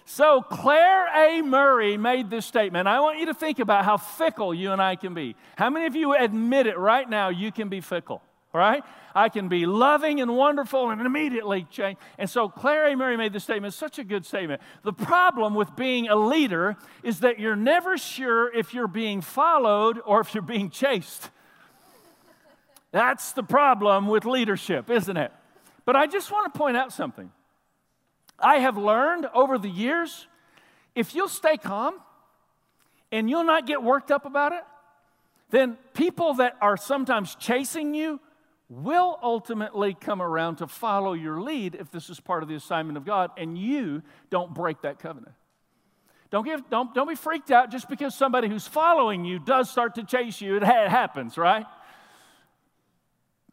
So, 0.09 0.41
Claire 0.41 1.07
A. 1.13 1.41
Murray 1.41 1.97
made 1.97 2.29
this 2.29 2.45
statement. 2.45 2.87
I 2.87 3.01
want 3.01 3.19
you 3.19 3.25
to 3.25 3.33
think 3.33 3.59
about 3.59 3.83
how 3.83 3.97
fickle 3.97 4.53
you 4.53 4.71
and 4.71 4.81
I 4.81 4.95
can 4.95 5.13
be. 5.13 5.35
How 5.57 5.69
many 5.69 5.85
of 5.85 5.95
you 5.95 6.15
admit 6.15 6.65
it 6.65 6.77
right 6.77 7.07
now 7.07 7.27
you 7.27 7.51
can 7.51 7.67
be 7.67 7.81
fickle, 7.81 8.21
right? 8.57 8.83
I 9.15 9.29
can 9.29 9.47
be 9.47 9.65
loving 9.65 10.19
and 10.19 10.35
wonderful 10.35 10.89
and 10.89 11.01
immediately 11.01 11.65
change. 11.71 11.97
And 12.17 12.29
so, 12.29 12.49
Claire 12.49 12.87
A. 12.87 12.95
Murray 12.95 13.17
made 13.17 13.33
this 13.33 13.43
statement. 13.43 13.73
Such 13.73 13.99
a 13.99 14.03
good 14.03 14.25
statement. 14.25 14.61
The 14.83 14.93
problem 14.93 15.55
with 15.55 15.75
being 15.75 16.09
a 16.09 16.15
leader 16.15 16.75
is 17.03 17.21
that 17.21 17.39
you're 17.39 17.55
never 17.55 17.97
sure 17.97 18.53
if 18.53 18.73
you're 18.73 18.87
being 18.87 19.21
followed 19.21 19.99
or 20.05 20.19
if 20.19 20.33
you're 20.33 20.43
being 20.43 20.69
chased. 20.69 21.29
That's 22.91 23.33
the 23.33 23.43
problem 23.43 24.07
with 24.07 24.25
leadership, 24.25 24.89
isn't 24.89 25.17
it? 25.17 25.31
But 25.85 25.95
I 25.95 26.07
just 26.07 26.31
want 26.31 26.51
to 26.51 26.57
point 26.57 26.77
out 26.77 26.91
something. 26.91 27.31
I 28.39 28.57
have 28.57 28.77
learned 28.77 29.27
over 29.33 29.57
the 29.57 29.69
years 29.69 30.27
if 30.95 31.15
you'll 31.15 31.27
stay 31.27 31.57
calm 31.57 31.95
and 33.11 33.29
you'll 33.29 33.43
not 33.43 33.65
get 33.65 33.81
worked 33.81 34.11
up 34.11 34.25
about 34.25 34.51
it, 34.51 34.63
then 35.49 35.77
people 35.93 36.35
that 36.35 36.55
are 36.61 36.77
sometimes 36.77 37.35
chasing 37.35 37.93
you 37.93 38.19
will 38.69 39.17
ultimately 39.21 39.93
come 39.93 40.21
around 40.21 40.57
to 40.57 40.67
follow 40.67 41.13
your 41.13 41.39
lead 41.39 41.75
if 41.75 41.89
this 41.91 42.09
is 42.09 42.19
part 42.19 42.43
of 42.43 42.49
the 42.49 42.55
assignment 42.55 42.97
of 42.97 43.05
God 43.05 43.31
and 43.37 43.57
you 43.57 44.03
don't 44.29 44.53
break 44.53 44.81
that 44.81 44.99
covenant. 44.99 45.33
Don't, 46.29 46.43
give, 46.43 46.69
don't, 46.69 46.93
don't 46.93 47.07
be 47.07 47.15
freaked 47.15 47.51
out 47.51 47.71
just 47.71 47.87
because 47.87 48.13
somebody 48.13 48.49
who's 48.49 48.67
following 48.67 49.23
you 49.23 49.39
does 49.39 49.69
start 49.69 49.95
to 49.95 50.03
chase 50.03 50.41
you. 50.41 50.57
It, 50.57 50.63
it 50.63 50.89
happens, 50.89 51.37
right? 51.37 51.65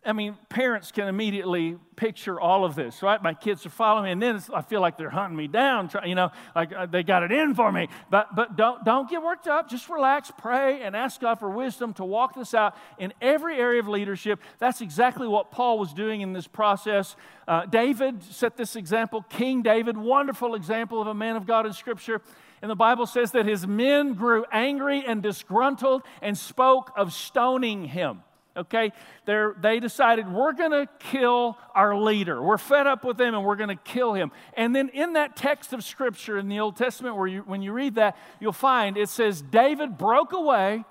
I 0.07 0.13
mean, 0.13 0.37
parents 0.49 0.93
can 0.93 1.09
immediately 1.09 1.79
picture 1.97 2.39
all 2.39 2.65
of 2.65 2.75
this, 2.75 3.03
right? 3.03 3.23
My 3.23 3.33
kids 3.33 3.65
are 3.65 3.71
following 3.71 4.05
me, 4.05 4.11
and 4.11 4.23
then 4.23 4.43
I 4.53 4.61
feel 4.61 4.81
like 4.81 4.99
they're 4.99 5.09
hunting 5.09 5.37
me 5.37 5.49
down, 5.49 5.91
you 6.05 6.15
know, 6.15 6.31
like 6.55 6.73
uh, 6.73 6.87
they 6.87 7.03
got 7.03 7.23
it 7.23 7.33
in 7.33 7.55
for 7.55 7.73
me. 7.73 7.89
But, 8.11 8.35
but 8.37 8.57
don't, 8.57 8.85
don't 8.85 9.09
get 9.09 9.23
worked 9.23 9.47
up. 9.47 9.71
Just 9.71 9.89
relax, 9.89 10.31
pray, 10.37 10.83
and 10.83 10.95
ask 10.95 11.21
God 11.21 11.39
for 11.39 11.49
wisdom 11.49 11.95
to 11.95 12.05
walk 12.05 12.35
this 12.35 12.53
out 12.53 12.77
in 12.99 13.15
every 13.23 13.57
area 13.57 13.81
of 13.81 13.89
leadership. 13.89 14.41
That's 14.59 14.81
exactly 14.81 15.27
what 15.27 15.51
Paul 15.51 15.79
was 15.79 15.95
doing 15.95 16.21
in 16.21 16.33
this 16.33 16.47
process. 16.47 17.17
Uh, 17.49 17.65
David 17.65 18.23
set 18.23 18.57
this 18.57 18.77
example. 18.77 19.23
King 19.23 19.63
David, 19.63 19.97
wonderful 19.97 20.55
example 20.55 21.01
of 21.01 21.07
a 21.07 21.15
man 21.15 21.37
of 21.37 21.47
God 21.47 21.65
in 21.65 21.73
Scripture. 21.73 22.21
And 22.61 22.71
the 22.71 22.77
Bible 22.77 23.07
says 23.07 23.33
that 23.33 23.47
his 23.47 23.67
men 23.67 24.15
grew 24.15 24.45
angry 24.53 25.05
and 25.07 25.23
disgruntled 25.23 26.03
and 26.21 26.37
spoke 26.37 26.93
of 26.97 27.13
stoning 27.13 27.87
him 27.87 28.23
okay? 28.57 28.93
They're, 29.25 29.55
they 29.61 29.81
decided, 29.81 30.31
we're 30.31 30.53
going 30.53 30.71
to 30.73 30.89
kill 30.99 31.59
our 31.75 31.97
leader. 31.97 32.43
We're 32.43 32.59
fed 32.59 32.87
up 32.87 33.05
with 33.05 33.21
him 33.21 33.35
and 33.35 33.45
we're 33.45 33.57
going 33.57 33.77
to 33.77 33.83
kill 33.83 34.15
him. 34.15 34.33
And 34.57 34.75
then 34.75 34.89
in 34.91 35.15
that 35.15 35.37
text 35.37 35.73
of 35.73 35.85
Scripture 35.85 36.39
in 36.39 36.49
the 36.49 36.61
Old 36.61 36.77
Testament, 36.77 37.17
where 37.17 37.27
you, 37.27 37.41
when 37.41 37.63
you 37.63 37.73
read 37.73 37.97
that, 37.97 38.17
you'll 38.41 38.53
find 38.53 38.97
it 38.97 39.09
says, 39.09 39.43
David 39.43 39.99
broke 39.99 40.33
away 40.33 40.85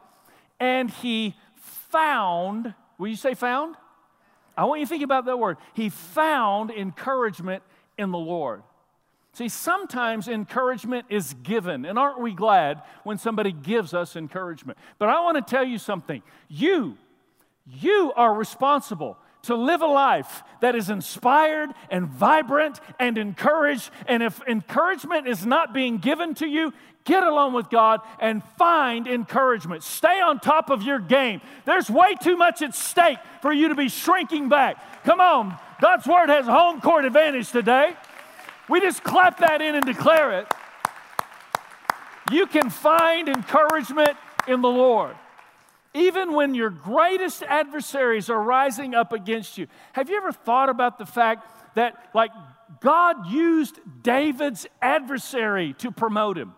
and 0.60 0.89
he 0.89 1.36
found, 1.55 2.74
will 2.98 3.08
you 3.08 3.15
say 3.15 3.34
found? 3.34 3.75
I 4.55 4.65
want 4.65 4.82
you 4.82 4.86
to 4.86 4.89
think 4.89 5.03
about 5.03 5.25
that 5.25 5.38
word. 5.38 5.58
He 5.74 5.89
found 5.89 6.70
encouragement 6.72 7.63
in 7.98 8.12
the 8.12 8.17
Lord. 8.17 8.63
See, 9.34 9.50
sometimes 9.50 10.27
encouragement 10.27 11.08
is 11.10 11.34
given, 11.41 11.86
and 11.86 11.98
aren't 11.98 12.22
we 12.22 12.36
glad 12.36 12.84
when 13.03 13.17
somebody 13.17 13.51
gives 13.51 13.96
us 13.96 14.15
encouragement? 14.15 14.77
But 15.00 15.10
I 15.10 15.22
want 15.22 15.38
to 15.38 15.51
tell 15.51 15.63
you 15.63 15.79
something. 15.79 16.22
You 16.48 16.98
you 17.65 18.12
are 18.15 18.34
responsible 18.34 19.17
to 19.43 19.55
live 19.55 19.82
a 19.82 19.88
life 19.88 20.43
that 20.62 20.75
is 20.75 20.89
inspired 20.89 21.70
and 21.89 22.08
vibrant 22.08 22.79
and 23.00 23.17
encouraged. 23.17 23.89
And 24.08 24.24
if 24.24 24.41
encouragement 24.48 25.27
is 25.27 25.46
not 25.46 25.74
being 25.74 25.98
given 25.98 26.34
to 26.36 26.48
you, 26.48 26.74
get 27.03 27.24
alone 27.24 27.53
with 27.53 27.70
God 27.70 28.01
and 28.20 28.41
find 28.58 29.08
encouragement. 29.08 29.84
Stay 29.84 30.22
on 30.22 30.39
top 30.39 30.70
of 30.70 30.82
your 30.82 31.00
game. 31.00 31.41
There's 31.65 31.89
way 31.89 32.15
too 32.15 32.38
much 32.38 32.62
at 32.62 32.74
stake 32.74 33.17
for 33.41 33.51
you 33.51 33.67
to 33.70 33.75
be 33.75 33.89
shrinking 33.89 34.48
back. 34.48 35.03
Come 35.03 35.20
on, 35.20 35.58
God's 35.82 36.08
word 36.08 36.29
has 36.29 36.46
home 36.46 36.79
court 36.79 37.03
advantage 37.03 37.51
today. 37.51 37.96
We 38.70 38.79
just 38.79 39.03
clap 39.03 39.39
that 39.39 39.62
in 39.62 39.75
and 39.75 39.86
declare 39.86 40.39
it. 40.39 40.48
You 42.32 42.46
can 42.46 42.70
find 42.70 43.27
encouragement 43.27 44.15
in 44.48 44.62
the 44.62 44.70
Lord 44.70 45.15
even 45.93 46.33
when 46.33 46.55
your 46.55 46.69
greatest 46.69 47.43
adversaries 47.43 48.29
are 48.29 48.41
rising 48.41 48.95
up 48.95 49.13
against 49.13 49.57
you. 49.57 49.67
Have 49.93 50.09
you 50.09 50.17
ever 50.17 50.31
thought 50.31 50.69
about 50.69 50.97
the 50.97 51.05
fact 51.05 51.47
that, 51.75 52.09
like, 52.13 52.31
God 52.79 53.27
used 53.27 53.79
David's 54.01 54.65
adversary 54.81 55.73
to 55.79 55.91
promote 55.91 56.38
him? 56.38 56.53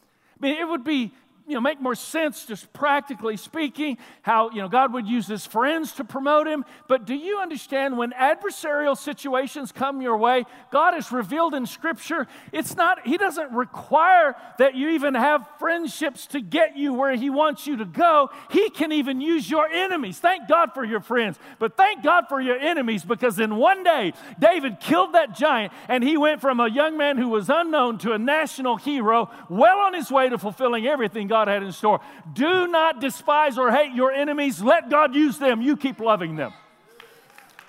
I 0.00 0.46
mean, 0.46 0.58
it 0.58 0.68
would 0.68 0.84
be 0.84 1.12
you 1.46 1.54
know, 1.54 1.60
make 1.60 1.80
more 1.80 1.94
sense, 1.94 2.44
just 2.44 2.72
practically 2.72 3.36
speaking, 3.36 3.98
how, 4.22 4.50
you 4.50 4.60
know, 4.60 4.68
God 4.68 4.92
would 4.92 5.06
use 5.06 5.28
his 5.28 5.46
friends 5.46 5.92
to 5.92 6.04
promote 6.04 6.48
him. 6.48 6.64
But 6.88 7.04
do 7.04 7.14
you 7.14 7.38
understand 7.38 7.96
when 7.96 8.10
adversarial 8.10 8.96
situations 8.96 9.70
come 9.70 10.02
your 10.02 10.16
way, 10.16 10.44
God 10.72 10.96
is 10.96 11.12
revealed 11.12 11.54
in 11.54 11.66
Scripture, 11.66 12.26
it's 12.52 12.74
not, 12.74 13.06
he 13.06 13.16
doesn't 13.16 13.52
require 13.52 14.34
that 14.58 14.74
you 14.74 14.90
even 14.90 15.14
have 15.14 15.46
friendships 15.60 16.26
to 16.28 16.40
get 16.40 16.76
you 16.76 16.92
where 16.92 17.14
he 17.14 17.30
wants 17.30 17.66
you 17.66 17.76
to 17.76 17.84
go. 17.84 18.30
He 18.50 18.68
can 18.70 18.90
even 18.90 19.20
use 19.20 19.48
your 19.48 19.68
enemies. 19.68 20.18
Thank 20.18 20.48
God 20.48 20.70
for 20.74 20.84
your 20.84 21.00
friends, 21.00 21.38
but 21.60 21.76
thank 21.76 22.02
God 22.02 22.24
for 22.28 22.40
your 22.40 22.58
enemies 22.58 23.04
because 23.04 23.38
in 23.38 23.54
one 23.54 23.84
day, 23.84 24.14
David 24.40 24.80
killed 24.80 25.12
that 25.12 25.36
giant 25.36 25.72
and 25.88 26.02
he 26.02 26.16
went 26.16 26.40
from 26.40 26.58
a 26.58 26.68
young 26.68 26.96
man 26.96 27.18
who 27.18 27.28
was 27.28 27.48
unknown 27.48 27.98
to 27.98 28.12
a 28.12 28.18
national 28.18 28.76
hero, 28.76 29.30
well 29.48 29.78
on 29.78 29.94
his 29.94 30.10
way 30.10 30.28
to 30.28 30.38
fulfilling 30.38 30.86
everything 30.88 31.28
God 31.28 31.35
God 31.36 31.48
had 31.48 31.62
in 31.62 31.70
store. 31.70 32.00
Do 32.32 32.66
not 32.66 32.98
despise 32.98 33.58
or 33.58 33.70
hate 33.70 33.92
your 33.92 34.10
enemies. 34.10 34.62
Let 34.62 34.88
God 34.88 35.14
use 35.14 35.36
them. 35.36 35.60
You 35.60 35.76
keep 35.76 36.00
loving 36.00 36.36
them. 36.36 36.54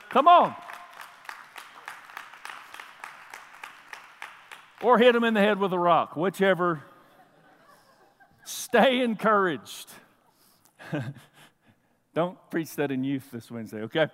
Come 0.07 0.29
on. 0.29 0.55
Or 4.81 4.97
hit 4.97 5.11
them 5.11 5.25
in 5.25 5.33
the 5.33 5.41
head 5.41 5.59
with 5.59 5.73
a 5.73 5.79
rock, 5.79 6.15
whichever. 6.15 6.81
Stay 8.45 9.01
encouraged. 9.01 9.89
Don't 12.13 12.37
preach 12.49 12.73
that 12.77 12.89
in 12.89 13.03
youth 13.03 13.29
this 13.33 13.51
Wednesday, 13.51 13.81
okay? 13.81 14.07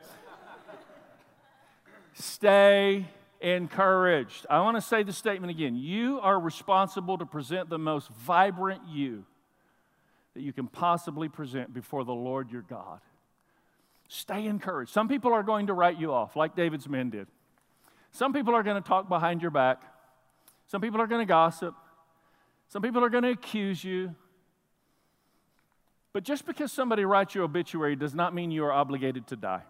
Stay 2.15 3.05
encouraged. 3.39 4.47
I 4.49 4.61
want 4.61 4.77
to 4.77 4.81
say 4.81 5.03
the 5.03 5.13
statement 5.13 5.51
again. 5.51 5.75
You 5.75 6.19
are 6.21 6.39
responsible 6.39 7.19
to 7.19 7.25
present 7.27 7.69
the 7.69 7.77
most 7.77 8.09
vibrant 8.09 8.81
you 8.89 9.25
that 10.33 10.41
you 10.41 10.53
can 10.53 10.67
possibly 10.67 11.29
present 11.29 11.73
before 11.73 12.03
the 12.03 12.13
Lord 12.13 12.51
your 12.51 12.61
God. 12.61 12.99
Stay 14.07 14.45
encouraged. 14.45 14.91
Some 14.91 15.07
people 15.07 15.33
are 15.33 15.43
going 15.43 15.67
to 15.67 15.73
write 15.73 15.99
you 15.99 16.13
off, 16.13 16.35
like 16.35 16.55
David's 16.55 16.87
men 16.87 17.09
did. 17.09 17.27
Some 18.11 18.33
people 18.33 18.53
are 18.53 18.63
going 18.63 18.81
to 18.81 18.87
talk 18.87 19.09
behind 19.09 19.41
your 19.41 19.51
back. 19.51 19.81
Some 20.67 20.81
people 20.81 21.01
are 21.01 21.07
going 21.07 21.21
to 21.21 21.29
gossip. 21.29 21.75
Some 22.67 22.81
people 22.81 23.03
are 23.03 23.09
going 23.09 23.23
to 23.23 23.31
accuse 23.31 23.83
you. 23.83 24.15
But 26.13 26.23
just 26.23 26.45
because 26.45 26.71
somebody 26.71 27.05
writes 27.05 27.33
your 27.33 27.43
obituary 27.43 27.95
does 27.95 28.13
not 28.13 28.35
mean 28.35 28.51
you 28.51 28.65
are 28.65 28.71
obligated 28.71 29.27
to 29.27 29.35
die 29.35 29.63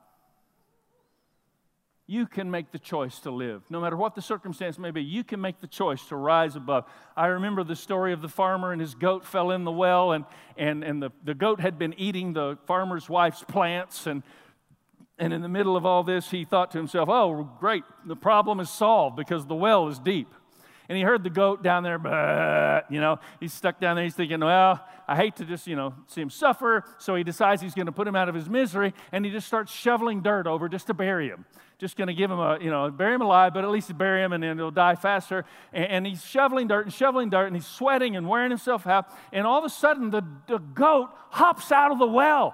you 2.05 2.27
can 2.27 2.51
make 2.51 2.71
the 2.71 2.79
choice 2.79 3.19
to 3.19 3.31
live. 3.31 3.63
No 3.69 3.79
matter 3.79 3.95
what 3.95 4.13
the 4.13 4.21
circumstance 4.21 4.77
may 4.77 4.91
be, 4.91 5.01
you 5.01 5.23
can 5.23 5.39
make 5.39 5.61
the 5.61 5.67
choice 5.67 6.05
to 6.07 6.17
rise 6.17 6.55
above. 6.55 6.85
I 7.15 7.27
remember 7.27 7.63
the 7.63 7.77
story 7.77 8.11
of 8.11 8.21
the 8.21 8.27
farmer 8.27 8.73
and 8.73 8.81
his 8.81 8.93
goat 8.93 9.25
fell 9.25 9.51
in 9.51 9.63
the 9.63 9.71
well, 9.71 10.11
and, 10.11 10.25
and, 10.57 10.83
and 10.83 11.01
the, 11.01 11.11
the 11.23 11.33
goat 11.33 11.61
had 11.61 11.79
been 11.79 11.93
eating 11.97 12.33
the 12.33 12.57
farmer's 12.67 13.07
wife's 13.07 13.43
plants. 13.43 14.05
And, 14.05 14.21
and 15.17 15.31
in 15.31 15.41
the 15.41 15.49
middle 15.49 15.77
of 15.77 15.85
all 15.85 16.03
this, 16.03 16.29
he 16.29 16.43
thought 16.43 16.71
to 16.71 16.77
himself, 16.77 17.07
oh, 17.07 17.49
great, 17.59 17.83
the 18.05 18.17
problem 18.17 18.59
is 18.59 18.69
solved 18.69 19.15
because 19.15 19.45
the 19.45 19.55
well 19.55 19.87
is 19.87 19.97
deep. 19.97 20.27
And 20.93 20.97
he 20.99 21.03
heard 21.03 21.23
the 21.23 21.31
goat 21.31 21.63
down 21.63 21.81
there, 21.81 21.97
but, 21.97 22.85
you 22.91 23.01
know, 23.01 23.17
he's 23.39 23.51
stuck 23.51 23.79
down 23.79 23.95
there. 23.95 24.03
He's 24.03 24.13
thinking, 24.13 24.41
well, 24.41 24.79
I 25.07 25.15
hate 25.15 25.37
to 25.37 25.43
just, 25.43 25.65
you 25.65 25.75
know, 25.75 25.95
see 26.05 26.21
him 26.21 26.29
suffer. 26.29 26.83
So 26.99 27.15
he 27.15 27.23
decides 27.23 27.63
he's 27.63 27.73
going 27.73 27.87
to 27.87 27.91
put 27.91 28.07
him 28.07 28.15
out 28.15 28.29
of 28.29 28.35
his 28.35 28.47
misery. 28.47 28.93
And 29.11 29.25
he 29.25 29.31
just 29.31 29.47
starts 29.47 29.71
shoveling 29.71 30.21
dirt 30.21 30.45
over 30.45 30.69
just 30.69 30.85
to 30.85 30.93
bury 30.93 31.29
him. 31.29 31.45
Just 31.79 31.97
going 31.97 32.09
to 32.09 32.13
give 32.13 32.29
him 32.29 32.37
a, 32.37 32.59
you 32.61 32.69
know, 32.69 32.91
bury 32.91 33.15
him 33.15 33.23
alive, 33.23 33.55
but 33.55 33.63
at 33.63 33.71
least 33.71 33.97
bury 33.97 34.21
him 34.21 34.33
and 34.33 34.43
then 34.43 34.55
he'll 34.55 34.69
die 34.69 34.93
faster. 34.93 35.45
And, 35.73 35.85
and 35.85 36.05
he's 36.05 36.23
shoveling 36.23 36.67
dirt 36.67 36.85
and 36.85 36.93
shoveling 36.93 37.31
dirt 37.31 37.47
and 37.47 37.55
he's 37.55 37.65
sweating 37.65 38.15
and 38.15 38.29
wearing 38.29 38.51
himself 38.51 38.85
out. 38.85 39.07
And 39.31 39.47
all 39.47 39.57
of 39.57 39.65
a 39.65 39.69
sudden, 39.69 40.11
the, 40.11 40.21
the 40.45 40.59
goat 40.59 41.09
hops 41.31 41.71
out 41.71 41.91
of 41.91 41.97
the 41.97 42.05
well. 42.05 42.53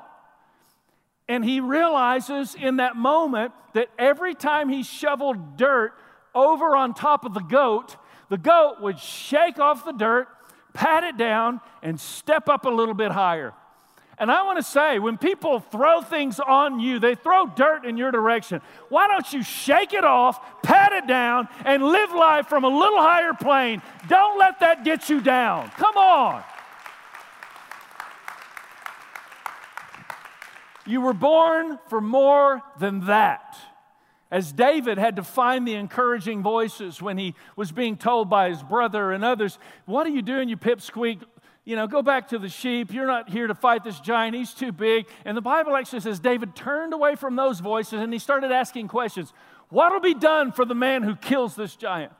And 1.27 1.43
he 1.43 1.59
realizes 1.59 2.55
in 2.55 2.77
that 2.77 2.95
moment 2.95 3.51
that 3.73 3.89
every 3.99 4.33
time 4.33 4.69
he 4.69 4.83
shoveled 4.83 5.57
dirt 5.57 5.91
over 6.33 6.75
on 6.75 6.93
top 6.93 7.25
of 7.25 7.33
the 7.33 7.41
goat, 7.41 7.97
the 8.29 8.37
goat 8.37 8.77
would 8.79 8.99
shake 8.99 9.59
off 9.59 9.85
the 9.85 9.91
dirt, 9.91 10.27
pat 10.73 11.03
it 11.03 11.17
down, 11.17 11.61
and 11.81 11.99
step 11.99 12.47
up 12.47 12.65
a 12.65 12.69
little 12.69 12.93
bit 12.93 13.11
higher. 13.11 13.53
And 14.19 14.29
I 14.29 14.43
want 14.43 14.57
to 14.57 14.63
say, 14.63 14.99
when 14.99 15.17
people 15.17 15.61
throw 15.61 16.01
things 16.01 16.41
on 16.41 16.81
you, 16.81 16.99
they 16.99 17.15
throw 17.15 17.47
dirt 17.47 17.85
in 17.85 17.95
your 17.95 18.11
direction. 18.11 18.61
Why 18.89 19.07
don't 19.07 19.31
you 19.31 19.41
shake 19.41 19.93
it 19.93 20.03
off, 20.03 20.61
pat 20.61 20.91
it 20.91 21.07
down, 21.07 21.47
and 21.63 21.81
live 21.81 22.11
life 22.11 22.47
from 22.47 22.65
a 22.65 22.67
little 22.67 22.99
higher 22.99 23.33
plane? 23.33 23.81
Don't 24.09 24.37
let 24.37 24.59
that 24.59 24.83
get 24.83 25.09
you 25.09 25.21
down. 25.21 25.69
Come 25.77 25.95
on. 25.95 26.43
You 30.85 30.99
were 30.99 31.13
born 31.13 31.79
for 31.87 32.01
more 32.01 32.61
than 32.77 33.05
that. 33.05 33.57
As 34.31 34.51
David 34.51 34.97
had 34.97 35.15
to 35.15 35.23
find 35.23 35.67
the 35.67 35.73
encouraging 35.73 36.43
voices 36.43 37.01
when 37.01 37.17
he 37.17 37.33
was 37.55 37.71
being 37.71 37.97
told 37.97 38.29
by 38.29 38.49
his 38.49 38.61
brother 38.61 39.11
and 39.11 39.25
others, 39.25 39.57
What 39.85 40.05
are 40.05 40.11
you 40.11 40.21
doing, 40.21 40.49
you 40.49 40.57
pipsqueak? 40.57 41.21
You 41.65 41.75
know, 41.75 41.87
go 41.87 42.01
back 42.01 42.29
to 42.29 42.39
the 42.39 42.49
sheep. 42.49 42.93
You're 42.93 43.07
not 43.07 43.29
here 43.29 43.47
to 43.47 43.55
fight 43.55 43.83
this 43.83 43.99
giant. 43.99 44.35
He's 44.35 44.53
too 44.53 44.71
big. 44.71 45.07
And 45.25 45.37
the 45.37 45.41
Bible 45.41 45.75
actually 45.75 45.99
says 45.99 46.19
David 46.19 46.55
turned 46.55 46.93
away 46.93 47.15
from 47.15 47.35
those 47.35 47.59
voices 47.59 48.01
and 48.01 48.11
he 48.11 48.19
started 48.19 48.51
asking 48.51 48.87
questions 48.87 49.33
What 49.69 49.91
will 49.91 49.99
be 49.99 50.13
done 50.13 50.51
for 50.51 50.65
the 50.65 50.75
man 50.75 51.03
who 51.03 51.15
kills 51.15 51.55
this 51.55 51.75
giant? 51.75 52.13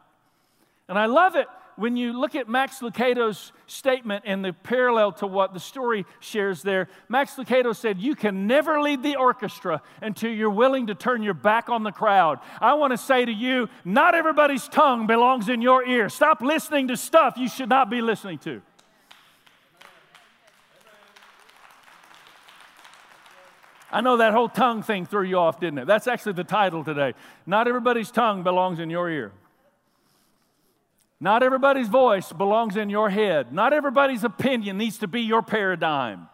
And 0.88 0.98
I 0.98 1.06
love 1.06 1.36
it 1.36 1.48
when 1.80 1.96
you 1.96 2.20
look 2.20 2.36
at 2.36 2.50
Max 2.50 2.80
Lucado's 2.80 3.54
statement 3.66 4.26
and 4.28 4.44
the 4.44 4.52
parallel 4.52 5.14
to 5.14 5.28
what 5.28 5.54
the 5.54 5.60
story 5.60 6.06
shares 6.20 6.62
there, 6.62 6.90
Max 7.08 7.36
Lucado 7.36 7.76
said, 7.76 8.00
You 8.00 8.16
can 8.16 8.48
never 8.48 8.82
lead 8.82 9.02
the 9.02 9.16
orchestra 9.16 9.82
until 10.02 10.32
you're 10.32 10.50
willing 10.50 10.88
to 10.88 10.96
turn 10.96 11.24
your 11.24 11.34
back 11.34 11.70
on 11.70 11.84
the 11.84 11.92
crowd. 11.92 12.40
I 12.60 12.74
want 12.74 12.92
to 12.92 12.98
say 12.98 13.24
to 13.24 13.32
you, 13.32 13.70
not 13.86 14.14
everybody's 14.14 14.68
tongue 14.68 15.08
belongs 15.08 15.48
in 15.48 15.62
your 15.62 15.86
ear. 15.86 16.10
Stop 16.10 16.42
listening 16.42 16.90
to 16.90 16.98
stuff 16.98 17.36
you 17.38 17.48
should 17.48 17.70
not 17.70 17.90
be 17.90 18.02
listening 18.02 18.40
to. 18.40 18.62
I 23.92 24.02
know 24.02 24.18
that 24.18 24.34
whole 24.34 24.50
tongue 24.50 24.84
thing 24.84 25.06
threw 25.06 25.24
you 25.24 25.40
off, 25.40 25.60
didn't 25.60 25.80
it? 25.80 25.88
That's 25.88 26.08
actually 26.08 26.34
the 26.34 26.44
title 26.44 26.84
today. 26.84 27.14
Not 27.46 27.68
everybody's 27.68 28.12
tongue 28.12 28.44
belongs 28.44 28.80
in 28.80 28.90
your 28.90 29.10
ear. 29.10 29.32
Not 31.22 31.44
everybody's 31.44 31.90
voice 31.90 32.32
belongs 32.32 32.78
in 32.78 32.90
your 32.90 33.10
head. 33.10 33.52
Not 33.52 33.74
everybody's 33.74 34.24
opinion 34.24 34.78
needs 34.78 34.98
to 35.00 35.08
be 35.08 35.22
your 35.22 35.42
paradigm. 35.42 36.30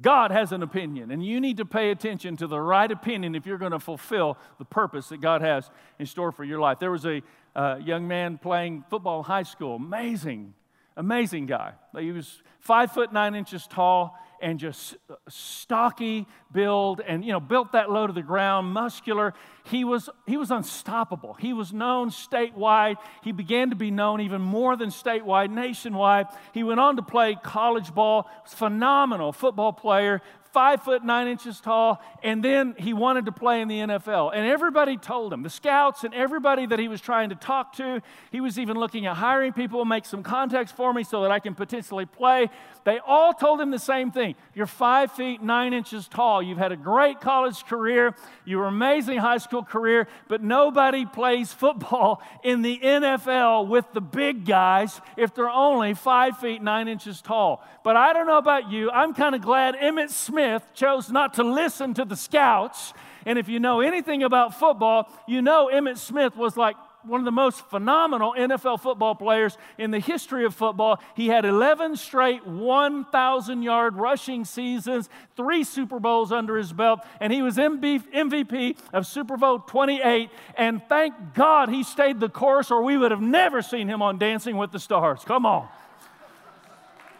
God 0.00 0.30
has 0.30 0.52
an 0.52 0.62
opinion, 0.62 1.10
and 1.10 1.24
you 1.24 1.40
need 1.40 1.56
to 1.56 1.64
pay 1.64 1.90
attention 1.90 2.36
to 2.36 2.46
the 2.46 2.60
right 2.60 2.90
opinion 2.90 3.34
if 3.34 3.46
you're 3.46 3.58
going 3.58 3.72
to 3.72 3.80
fulfill 3.80 4.38
the 4.58 4.64
purpose 4.64 5.08
that 5.08 5.20
God 5.20 5.40
has 5.40 5.68
in 5.98 6.06
store 6.06 6.30
for 6.30 6.44
your 6.44 6.60
life. 6.60 6.78
There 6.78 6.92
was 6.92 7.04
a 7.04 7.20
uh, 7.56 7.80
young 7.84 8.06
man 8.06 8.38
playing 8.38 8.84
football 8.88 9.18
in 9.18 9.24
high 9.24 9.42
school, 9.42 9.74
amazing, 9.74 10.54
amazing 10.96 11.46
guy. 11.46 11.72
He 11.98 12.12
was 12.12 12.42
five 12.60 12.92
foot 12.92 13.12
nine 13.12 13.34
inches 13.34 13.66
tall 13.66 14.16
and 14.40 14.58
just 14.58 14.96
uh, 15.10 15.14
stocky 15.28 16.26
build 16.52 17.00
and 17.00 17.24
you 17.24 17.32
know 17.32 17.40
built 17.40 17.72
that 17.72 17.90
low 17.90 18.06
to 18.06 18.12
the 18.12 18.22
ground 18.22 18.72
muscular. 18.72 19.34
He 19.64 19.84
was 19.84 20.08
he 20.26 20.36
was 20.36 20.50
unstoppable. 20.50 21.34
He 21.34 21.52
was 21.52 21.72
known 21.72 22.10
statewide. 22.10 22.96
He 23.22 23.32
began 23.32 23.70
to 23.70 23.76
be 23.76 23.90
known 23.90 24.20
even 24.20 24.40
more 24.40 24.76
than 24.76 24.90
statewide 24.90 25.50
nationwide. 25.50 26.26
He 26.54 26.62
went 26.62 26.80
on 26.80 26.96
to 26.96 27.02
play 27.02 27.36
college 27.42 27.94
ball. 27.94 28.30
Phenomenal 28.46 29.32
football 29.32 29.72
player 29.72 30.22
five 30.52 30.82
foot 30.82 31.04
nine 31.04 31.28
inches 31.28 31.60
tall, 31.60 32.02
and 32.22 32.42
then 32.42 32.74
he 32.78 32.92
wanted 32.92 33.26
to 33.26 33.32
play 33.32 33.60
in 33.60 33.68
the 33.68 33.78
NFL. 33.78 34.32
And 34.34 34.46
everybody 34.46 34.96
told 34.96 35.32
him, 35.32 35.42
the 35.42 35.50
scouts 35.50 36.04
and 36.04 36.14
everybody 36.14 36.66
that 36.66 36.78
he 36.78 36.88
was 36.88 37.00
trying 37.00 37.28
to 37.28 37.34
talk 37.34 37.74
to, 37.76 38.00
he 38.30 38.40
was 38.40 38.58
even 38.58 38.76
looking 38.76 39.06
at 39.06 39.16
hiring 39.16 39.52
people, 39.52 39.84
make 39.84 40.04
some 40.04 40.22
contacts 40.22 40.72
for 40.72 40.92
me 40.92 41.04
so 41.04 41.22
that 41.22 41.30
I 41.30 41.38
can 41.38 41.54
potentially 41.54 42.06
play. 42.06 42.48
They 42.84 42.98
all 43.06 43.34
told 43.34 43.60
him 43.60 43.70
the 43.70 43.78
same 43.78 44.10
thing 44.10 44.34
You're 44.54 44.66
five 44.66 45.12
feet 45.12 45.42
nine 45.42 45.74
inches 45.74 46.08
tall. 46.08 46.42
You've 46.42 46.58
had 46.58 46.72
a 46.72 46.76
great 46.76 47.20
college 47.20 47.64
career, 47.66 48.14
you 48.44 48.58
were 48.58 48.66
amazing 48.66 49.18
high 49.18 49.38
school 49.38 49.62
career, 49.62 50.08
but 50.28 50.42
nobody 50.42 51.04
plays 51.04 51.52
football 51.52 52.22
in 52.42 52.62
the 52.62 52.78
NFL 52.78 53.68
with 53.68 53.84
the 53.92 54.00
big 54.00 54.46
guys 54.46 55.00
if 55.16 55.34
they're 55.34 55.50
only 55.50 55.94
five 55.94 56.38
feet 56.38 56.62
nine 56.62 56.88
inches 56.88 57.20
tall. 57.20 57.62
But 57.84 57.96
I 57.96 58.12
don't 58.12 58.26
know 58.26 58.38
about 58.38 58.70
you, 58.70 58.90
I'm 58.90 59.12
kind 59.12 59.34
of 59.34 59.42
glad 59.42 59.74
Emmitt 59.74 60.10
Smith 60.10 60.37
Smith 60.38 60.62
chose 60.72 61.10
not 61.10 61.34
to 61.34 61.42
listen 61.42 61.94
to 61.94 62.04
the 62.04 62.14
scouts. 62.14 62.94
And 63.26 63.40
if 63.40 63.48
you 63.48 63.58
know 63.58 63.80
anything 63.80 64.22
about 64.22 64.54
football, 64.54 65.08
you 65.26 65.42
know 65.42 65.68
Emmitt 65.72 65.98
Smith 65.98 66.36
was 66.36 66.56
like 66.56 66.76
one 67.02 67.20
of 67.20 67.24
the 67.24 67.32
most 67.32 67.68
phenomenal 67.70 68.34
NFL 68.38 68.80
football 68.80 69.16
players 69.16 69.58
in 69.78 69.90
the 69.90 69.98
history 69.98 70.44
of 70.44 70.54
football. 70.54 71.00
He 71.16 71.26
had 71.26 71.44
11 71.44 71.96
straight 71.96 72.46
1,000 72.46 73.62
yard 73.64 73.96
rushing 73.96 74.44
seasons, 74.44 75.08
three 75.36 75.64
Super 75.64 75.98
Bowls 75.98 76.30
under 76.30 76.56
his 76.56 76.72
belt, 76.72 77.00
and 77.20 77.32
he 77.32 77.42
was 77.42 77.56
MVP 77.56 78.78
of 78.92 79.08
Super 79.08 79.36
Bowl 79.36 79.58
28. 79.58 80.30
And 80.56 80.80
thank 80.88 81.34
God 81.34 81.68
he 81.68 81.82
stayed 81.82 82.20
the 82.20 82.28
course, 82.28 82.70
or 82.70 82.84
we 82.84 82.96
would 82.96 83.10
have 83.10 83.20
never 83.20 83.60
seen 83.60 83.88
him 83.88 84.02
on 84.02 84.18
Dancing 84.18 84.56
with 84.56 84.70
the 84.70 84.78
Stars. 84.78 85.24
Come 85.24 85.44
on. 85.44 85.66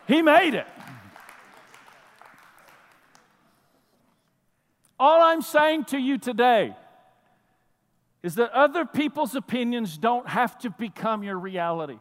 He 0.07 0.23
made 0.23 0.55
it. 0.55 0.67
All 4.99 5.23
I'm 5.23 5.43
saying 5.43 5.85
to 5.87 5.99
you 5.99 6.19
today 6.19 6.75
is 8.23 8.35
that 8.35 8.51
other 8.53 8.85
people's 8.85 9.35
opinions 9.35 9.97
don't 9.97 10.29
have 10.29 10.59
to 10.59 10.71
become 10.71 11.23
your 11.23 11.39
reality. 11.39 11.99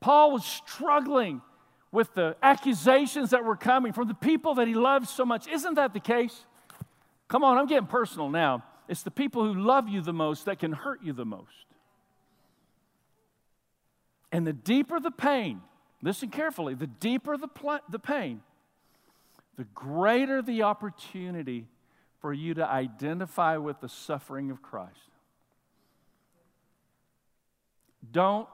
Paul 0.00 0.32
was 0.32 0.44
struggling 0.44 1.42
with 1.90 2.14
the 2.14 2.36
accusations 2.42 3.30
that 3.30 3.44
were 3.44 3.56
coming 3.56 3.92
from 3.92 4.06
the 4.06 4.14
people 4.14 4.54
that 4.56 4.68
he 4.68 4.74
loved 4.74 5.08
so 5.08 5.24
much. 5.24 5.48
Isn't 5.48 5.74
that 5.74 5.92
the 5.92 6.00
case? 6.00 6.44
Come 7.28 7.42
on, 7.42 7.58
I'm 7.58 7.66
getting 7.66 7.86
personal 7.86 8.28
now. 8.28 8.62
It's 8.88 9.02
the 9.02 9.10
people 9.10 9.44
who 9.44 9.54
love 9.54 9.88
you 9.88 10.00
the 10.00 10.12
most 10.12 10.44
that 10.44 10.60
can 10.60 10.72
hurt 10.72 11.02
you 11.02 11.12
the 11.12 11.24
most. 11.24 11.66
And 14.30 14.46
the 14.46 14.52
deeper 14.52 15.00
the 15.00 15.10
pain, 15.10 15.60
listen 16.02 16.28
carefully, 16.28 16.74
the 16.74 16.86
deeper 16.86 17.36
the, 17.36 17.48
pl- 17.48 17.80
the 17.88 17.98
pain, 17.98 18.42
the 19.56 19.64
greater 19.64 20.42
the 20.42 20.62
opportunity 20.62 21.66
for 22.20 22.32
you 22.32 22.54
to 22.54 22.66
identify 22.66 23.56
with 23.56 23.80
the 23.80 23.88
suffering 23.88 24.50
of 24.50 24.62
Christ. 24.62 25.10
Don't 28.12 28.48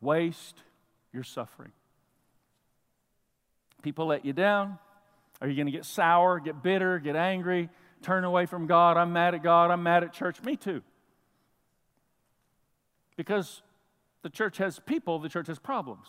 waste 0.00 0.62
your 1.12 1.22
suffering. 1.22 1.72
People 3.82 4.06
let 4.06 4.24
you 4.24 4.32
down. 4.32 4.78
Are 5.40 5.48
you 5.48 5.54
going 5.54 5.66
to 5.66 5.72
get 5.72 5.84
sour, 5.84 6.38
get 6.38 6.62
bitter, 6.62 6.98
get 6.98 7.16
angry, 7.16 7.68
turn 8.02 8.24
away 8.24 8.46
from 8.46 8.66
God? 8.66 8.96
I'm 8.96 9.12
mad 9.12 9.34
at 9.34 9.42
God. 9.42 9.70
I'm 9.70 9.82
mad 9.82 10.04
at 10.04 10.12
church. 10.12 10.42
Me 10.42 10.56
too. 10.56 10.82
Because 13.16 13.62
the 14.22 14.30
church 14.30 14.58
has 14.58 14.78
people, 14.80 15.18
the 15.18 15.28
church 15.28 15.46
has 15.46 15.58
problems. 15.58 16.08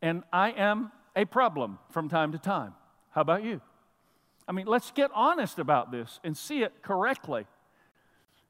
And 0.00 0.22
I 0.32 0.50
am 0.50 0.90
a 1.16 1.24
problem 1.24 1.78
from 1.90 2.08
time 2.08 2.32
to 2.32 2.38
time. 2.38 2.74
How 3.14 3.20
about 3.20 3.44
you? 3.44 3.60
I 4.48 4.52
mean, 4.52 4.66
let's 4.66 4.90
get 4.90 5.10
honest 5.14 5.58
about 5.58 5.92
this 5.92 6.18
and 6.24 6.36
see 6.36 6.62
it 6.62 6.82
correctly. 6.82 7.46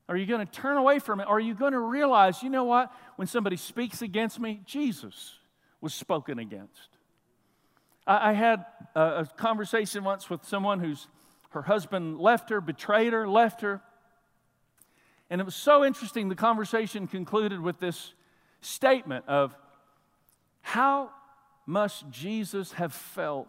Are 0.09 0.16
you 0.16 0.27
going 0.27 0.44
to 0.44 0.50
turn 0.50 0.77
away 0.77 0.98
from 0.98 1.20
it? 1.20 1.29
Are 1.29 1.38
you 1.38 1.55
going 1.55 1.72
to 1.72 1.79
realize, 1.79 2.42
you 2.42 2.50
know 2.50 2.64
what? 2.64 2.90
When 3.16 3.29
somebody 3.29 3.57
speaks 3.57 4.00
against 4.03 4.40
me, 4.40 4.61
Jesus 4.64 5.35
was 5.81 5.92
spoken 5.92 6.38
against. 6.38 6.88
I, 8.07 8.31
I 8.31 8.33
had 8.33 8.64
a, 8.94 9.00
a 9.00 9.31
conversation 9.37 10.03
once 10.03 10.31
with 10.31 10.44
someone 10.44 10.81
whose 10.81 11.09
her 11.50 11.62
husband 11.62 12.18
left 12.18 12.50
her, 12.50 12.61
betrayed 12.61 13.12
her, 13.12 13.29
left 13.29 13.61
her. 13.61 13.83
And 15.31 15.40
it 15.40 15.44
was 15.44 15.55
so 15.55 15.85
interesting. 15.85 16.29
The 16.29 16.35
conversation 16.35 17.07
concluded 17.07 17.61
with 17.61 17.81
this 17.81 18.14
statement 18.62 19.27
of 19.29 19.55
how 20.62 21.11
must 21.66 22.11
Jesus 22.11 22.72
have 22.72 22.92
felt 22.92 23.48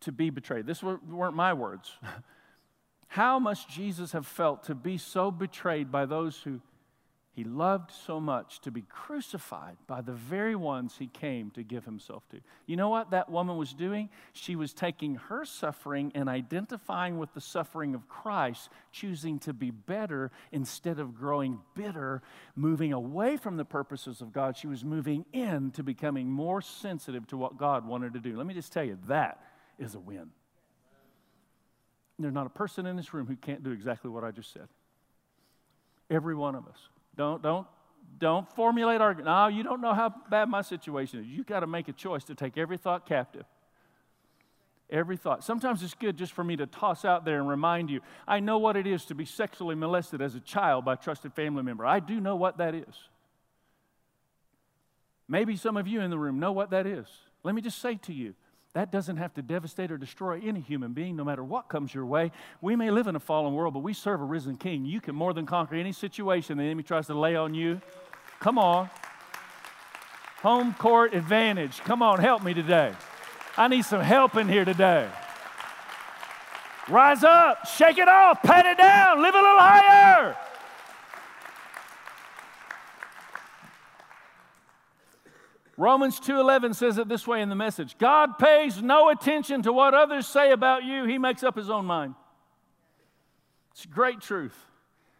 to 0.00 0.12
be 0.12 0.30
betrayed. 0.30 0.66
This 0.66 0.82
weren't 0.82 1.34
my 1.34 1.52
words. 1.52 1.90
How 3.08 3.38
must 3.38 3.68
Jesus 3.68 4.12
have 4.12 4.26
felt 4.26 4.64
to 4.64 4.74
be 4.74 4.98
so 4.98 5.30
betrayed 5.30 5.90
by 5.90 6.06
those 6.06 6.38
who 6.38 6.60
He 7.32 7.44
loved 7.44 7.90
so 7.90 8.18
much 8.18 8.60
to 8.62 8.70
be 8.70 8.80
crucified 8.80 9.76
by 9.86 10.00
the 10.00 10.14
very 10.14 10.56
ones 10.56 10.96
he 10.98 11.06
came 11.06 11.50
to 11.50 11.62
give 11.62 11.84
himself 11.84 12.26
to. 12.30 12.40
You 12.64 12.76
know 12.76 12.88
what 12.88 13.10
that 13.10 13.30
woman 13.30 13.58
was 13.58 13.74
doing? 13.74 14.08
She 14.32 14.56
was 14.56 14.72
taking 14.72 15.16
her 15.16 15.44
suffering 15.44 16.12
and 16.14 16.30
identifying 16.30 17.18
with 17.18 17.34
the 17.34 17.42
suffering 17.42 17.94
of 17.94 18.08
Christ, 18.08 18.70
choosing 18.90 19.38
to 19.40 19.52
be 19.52 19.70
better 19.70 20.30
instead 20.50 20.98
of 20.98 21.14
growing 21.14 21.60
bitter, 21.74 22.22
moving 22.54 22.94
away 22.94 23.36
from 23.36 23.58
the 23.58 23.66
purposes 23.66 24.22
of 24.22 24.32
God. 24.32 24.56
She 24.56 24.66
was 24.66 24.82
moving 24.82 25.26
in 25.34 25.72
to 25.72 25.82
becoming 25.82 26.30
more 26.30 26.62
sensitive 26.62 27.26
to 27.26 27.36
what 27.36 27.58
God 27.58 27.86
wanted 27.86 28.14
to 28.14 28.20
do. 28.20 28.34
Let 28.34 28.46
me 28.46 28.54
just 28.54 28.72
tell 28.72 28.84
you, 28.84 28.98
that 29.08 29.45
is 29.78 29.94
a 29.94 30.00
win. 30.00 30.30
There's 32.18 32.32
not 32.32 32.46
a 32.46 32.50
person 32.50 32.86
in 32.86 32.96
this 32.96 33.12
room 33.12 33.26
who 33.26 33.36
can't 33.36 33.62
do 33.62 33.70
exactly 33.70 34.10
what 34.10 34.24
I 34.24 34.30
just 34.30 34.52
said. 34.52 34.68
Every 36.08 36.34
one 36.34 36.54
of 36.54 36.66
us. 36.66 36.78
Don't, 37.16 37.42
don't, 37.42 37.66
don't 38.18 38.50
formulate 38.54 39.00
argument. 39.00 39.26
No, 39.26 39.48
you 39.48 39.62
don't 39.62 39.80
know 39.80 39.92
how 39.92 40.14
bad 40.30 40.48
my 40.48 40.62
situation 40.62 41.20
is. 41.20 41.26
You've 41.26 41.46
got 41.46 41.60
to 41.60 41.66
make 41.66 41.88
a 41.88 41.92
choice 41.92 42.24
to 42.24 42.34
take 42.34 42.56
every 42.56 42.78
thought 42.78 43.06
captive. 43.06 43.44
Every 44.88 45.16
thought. 45.16 45.42
Sometimes 45.42 45.82
it's 45.82 45.94
good 45.94 46.16
just 46.16 46.32
for 46.32 46.44
me 46.44 46.56
to 46.56 46.66
toss 46.66 47.04
out 47.04 47.24
there 47.24 47.38
and 47.38 47.48
remind 47.48 47.90
you 47.90 48.00
I 48.26 48.40
know 48.40 48.58
what 48.58 48.76
it 48.76 48.86
is 48.86 49.04
to 49.06 49.14
be 49.14 49.24
sexually 49.24 49.74
molested 49.74 50.22
as 50.22 50.36
a 50.36 50.40
child 50.40 50.84
by 50.84 50.94
a 50.94 50.96
trusted 50.96 51.34
family 51.34 51.64
member. 51.64 51.84
I 51.84 52.00
do 52.00 52.20
know 52.20 52.36
what 52.36 52.58
that 52.58 52.74
is. 52.74 52.94
Maybe 55.28 55.56
some 55.56 55.76
of 55.76 55.88
you 55.88 56.00
in 56.00 56.10
the 56.10 56.18
room 56.18 56.38
know 56.38 56.52
what 56.52 56.70
that 56.70 56.86
is. 56.86 57.06
Let 57.42 57.54
me 57.54 57.60
just 57.60 57.80
say 57.80 57.96
to 58.02 58.12
you 58.12 58.34
that 58.76 58.92
doesn't 58.92 59.16
have 59.16 59.32
to 59.32 59.40
devastate 59.40 59.90
or 59.90 59.96
destroy 59.96 60.38
any 60.44 60.60
human 60.60 60.92
being, 60.92 61.16
no 61.16 61.24
matter 61.24 61.42
what 61.42 61.66
comes 61.66 61.94
your 61.94 62.04
way. 62.04 62.30
We 62.60 62.76
may 62.76 62.90
live 62.90 63.06
in 63.06 63.16
a 63.16 63.20
fallen 63.20 63.54
world, 63.54 63.72
but 63.72 63.80
we 63.80 63.94
serve 63.94 64.20
a 64.20 64.24
risen 64.24 64.58
king. 64.58 64.84
You 64.84 65.00
can 65.00 65.14
more 65.14 65.32
than 65.32 65.46
conquer 65.46 65.76
any 65.76 65.92
situation 65.92 66.58
the 66.58 66.64
enemy 66.64 66.82
tries 66.82 67.06
to 67.06 67.14
lay 67.14 67.36
on 67.36 67.54
you. 67.54 67.80
Come 68.38 68.58
on. 68.58 68.90
Home 70.42 70.74
court 70.74 71.14
advantage. 71.14 71.78
Come 71.78 72.02
on, 72.02 72.18
help 72.18 72.44
me 72.44 72.52
today. 72.52 72.92
I 73.56 73.68
need 73.68 73.86
some 73.86 74.02
help 74.02 74.36
in 74.36 74.46
here 74.46 74.66
today. 74.66 75.08
Rise 76.86 77.24
up, 77.24 77.66
shake 77.66 77.96
it 77.96 78.08
off, 78.08 78.42
pat 78.42 78.66
it 78.66 78.76
down, 78.76 79.22
live 79.22 79.34
a 79.34 79.38
little 79.38 79.58
higher. 79.58 80.36
Romans 85.76 86.18
2:11 86.18 86.74
says 86.74 86.96
it 86.98 87.08
this 87.08 87.26
way 87.26 87.42
in 87.42 87.48
the 87.48 87.54
message. 87.54 87.98
God 87.98 88.38
pays 88.38 88.82
no 88.82 89.10
attention 89.10 89.62
to 89.62 89.72
what 89.72 89.94
others 89.94 90.26
say 90.26 90.50
about 90.52 90.84
you. 90.84 91.04
He 91.04 91.18
makes 91.18 91.42
up 91.42 91.56
his 91.56 91.68
own 91.68 91.84
mind. 91.84 92.14
It's 93.72 93.84
great 93.84 94.20
truth. 94.20 94.56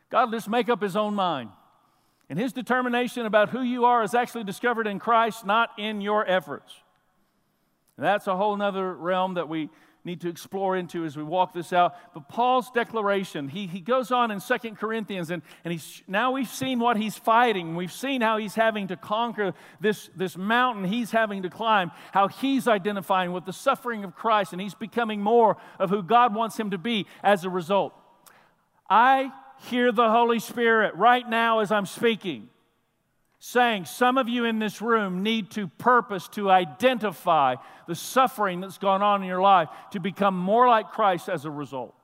God 0.08 0.30
just 0.30 0.48
make 0.48 0.68
up 0.68 0.80
his 0.80 0.96
own 0.96 1.14
mind. 1.14 1.50
And 2.28 2.38
his 2.38 2.52
determination 2.52 3.26
about 3.26 3.50
who 3.50 3.60
you 3.60 3.84
are 3.84 4.02
is 4.02 4.14
actually 4.14 4.44
discovered 4.44 4.86
in 4.86 4.98
Christ, 4.98 5.44
not 5.44 5.70
in 5.78 6.00
your 6.00 6.28
efforts. 6.28 6.74
And 7.96 8.04
that's 8.04 8.26
a 8.26 8.36
whole 8.36 8.56
nother 8.56 8.94
realm 8.94 9.34
that 9.34 9.48
we 9.48 9.70
need 10.06 10.20
to 10.20 10.28
explore 10.28 10.76
into 10.76 11.04
as 11.04 11.16
we 11.16 11.24
walk 11.24 11.52
this 11.52 11.72
out. 11.72 11.96
But 12.14 12.28
Paul's 12.28 12.70
declaration, 12.70 13.48
he, 13.48 13.66
he 13.66 13.80
goes 13.80 14.12
on 14.12 14.30
in 14.30 14.38
Second 14.38 14.78
Corinthians, 14.78 15.30
and, 15.30 15.42
and 15.64 15.72
he's, 15.72 16.02
now 16.06 16.30
we've 16.30 16.48
seen 16.48 16.78
what 16.78 16.96
he's 16.96 17.16
fighting. 17.16 17.74
We've 17.74 17.92
seen 17.92 18.20
how 18.20 18.36
he's 18.38 18.54
having 18.54 18.86
to 18.88 18.96
conquer 18.96 19.52
this, 19.80 20.08
this 20.14 20.36
mountain 20.36 20.84
he's 20.84 21.10
having 21.10 21.42
to 21.42 21.50
climb, 21.50 21.90
how 22.12 22.28
he's 22.28 22.68
identifying 22.68 23.32
with 23.32 23.44
the 23.44 23.52
suffering 23.52 24.04
of 24.04 24.14
Christ, 24.14 24.52
and 24.52 24.62
he's 24.62 24.74
becoming 24.74 25.20
more 25.20 25.56
of 25.80 25.90
who 25.90 26.04
God 26.04 26.34
wants 26.34 26.56
him 26.56 26.70
to 26.70 26.78
be 26.78 27.06
as 27.24 27.44
a 27.44 27.50
result. 27.50 27.92
I 28.88 29.32
hear 29.68 29.90
the 29.90 30.08
Holy 30.08 30.38
Spirit 30.38 30.94
right 30.94 31.28
now 31.28 31.58
as 31.58 31.72
I'm 31.72 31.86
speaking 31.86 32.48
saying 33.48 33.84
some 33.84 34.18
of 34.18 34.28
you 34.28 34.44
in 34.44 34.58
this 34.58 34.82
room 34.82 35.22
need 35.22 35.52
to 35.52 35.68
purpose 35.68 36.26
to 36.26 36.50
identify 36.50 37.54
the 37.86 37.94
suffering 37.94 38.60
that's 38.60 38.76
gone 38.76 39.02
on 39.02 39.22
in 39.22 39.28
your 39.28 39.40
life 39.40 39.68
to 39.92 40.00
become 40.00 40.36
more 40.36 40.66
like 40.66 40.90
Christ 40.90 41.28
as 41.28 41.44
a 41.44 41.50
result. 41.50 41.94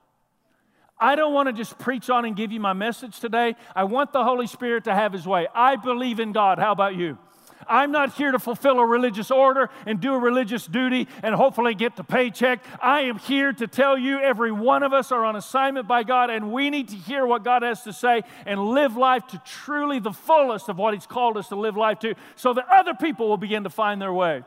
I 1.01 1.17
don't 1.17 1.35
want 1.35 1.49
to 1.49 1.53
just 1.53 1.77
preach 1.81 2.09
on 2.11 2.25
and 2.27 2.37
give 2.37 2.53
you 2.53 2.61
my 2.61 2.75
message 2.75 3.19
today. 3.19 3.57
I 3.75 3.83
want 3.83 4.13
the 4.13 4.23
Holy 4.23 4.47
Spirit 4.47 4.85
to 4.85 4.95
have 4.95 5.13
his 5.13 5.27
way. 5.27 5.49
I 5.53 5.75
believe 5.75 6.21
in 6.21 6.31
God. 6.31 6.61
How 6.61 6.71
about 6.71 6.95
you? 6.95 7.19
I'm 7.69 7.93
not 7.93 8.15
here 8.15 8.33
to 8.33 8.39
fulfill 8.39 8.79
a 8.79 8.87
religious 8.87 9.31
order 9.31 9.71
and 9.87 10.01
do 10.01 10.15
a 10.15 10.19
religious 10.19 10.67
duty 10.67 11.09
and 11.23 11.35
hopefully 11.35 11.75
get 11.75 11.97
the 11.97 12.05
paycheck. 12.05 12.65
I 12.81 13.03
am 13.03 13.19
here 13.19 13.53
to 13.53 13.67
tell 13.67 13.97
you 13.99 14.19
every 14.21 14.53
one 14.53 14.83
of 14.83 14.93
us 14.93 15.13
are 15.13 15.25
on 15.25 15.37
assignment 15.37 15.87
by 15.89 16.03
God 16.03 16.31
and 16.31 16.53
we 16.53 16.71
need 16.71 16.89
to 16.89 16.97
hear 16.97 17.27
what 17.27 17.45
God 17.45 17.63
has 17.63 17.83
to 17.83 17.93
say 17.93 18.23
and 18.47 18.61
live 18.61 18.97
life 18.97 19.27
to 19.29 19.43
truly 19.45 19.99
the 19.99 20.13
fullest 20.13 20.69
of 20.69 20.79
what 20.79 20.95
He's 20.95 21.07
called 21.07 21.37
us 21.37 21.49
to 21.49 21.57
live 21.57 21.77
life 21.77 21.99
to 22.01 22.15
so 22.37 22.53
that 22.55 22.67
other 22.71 22.95
people 22.95 23.29
will 23.29 23.37
begin 23.37 23.65
to 23.65 23.71
find 23.71 24.01
their 24.01 24.13
way. 24.13 24.43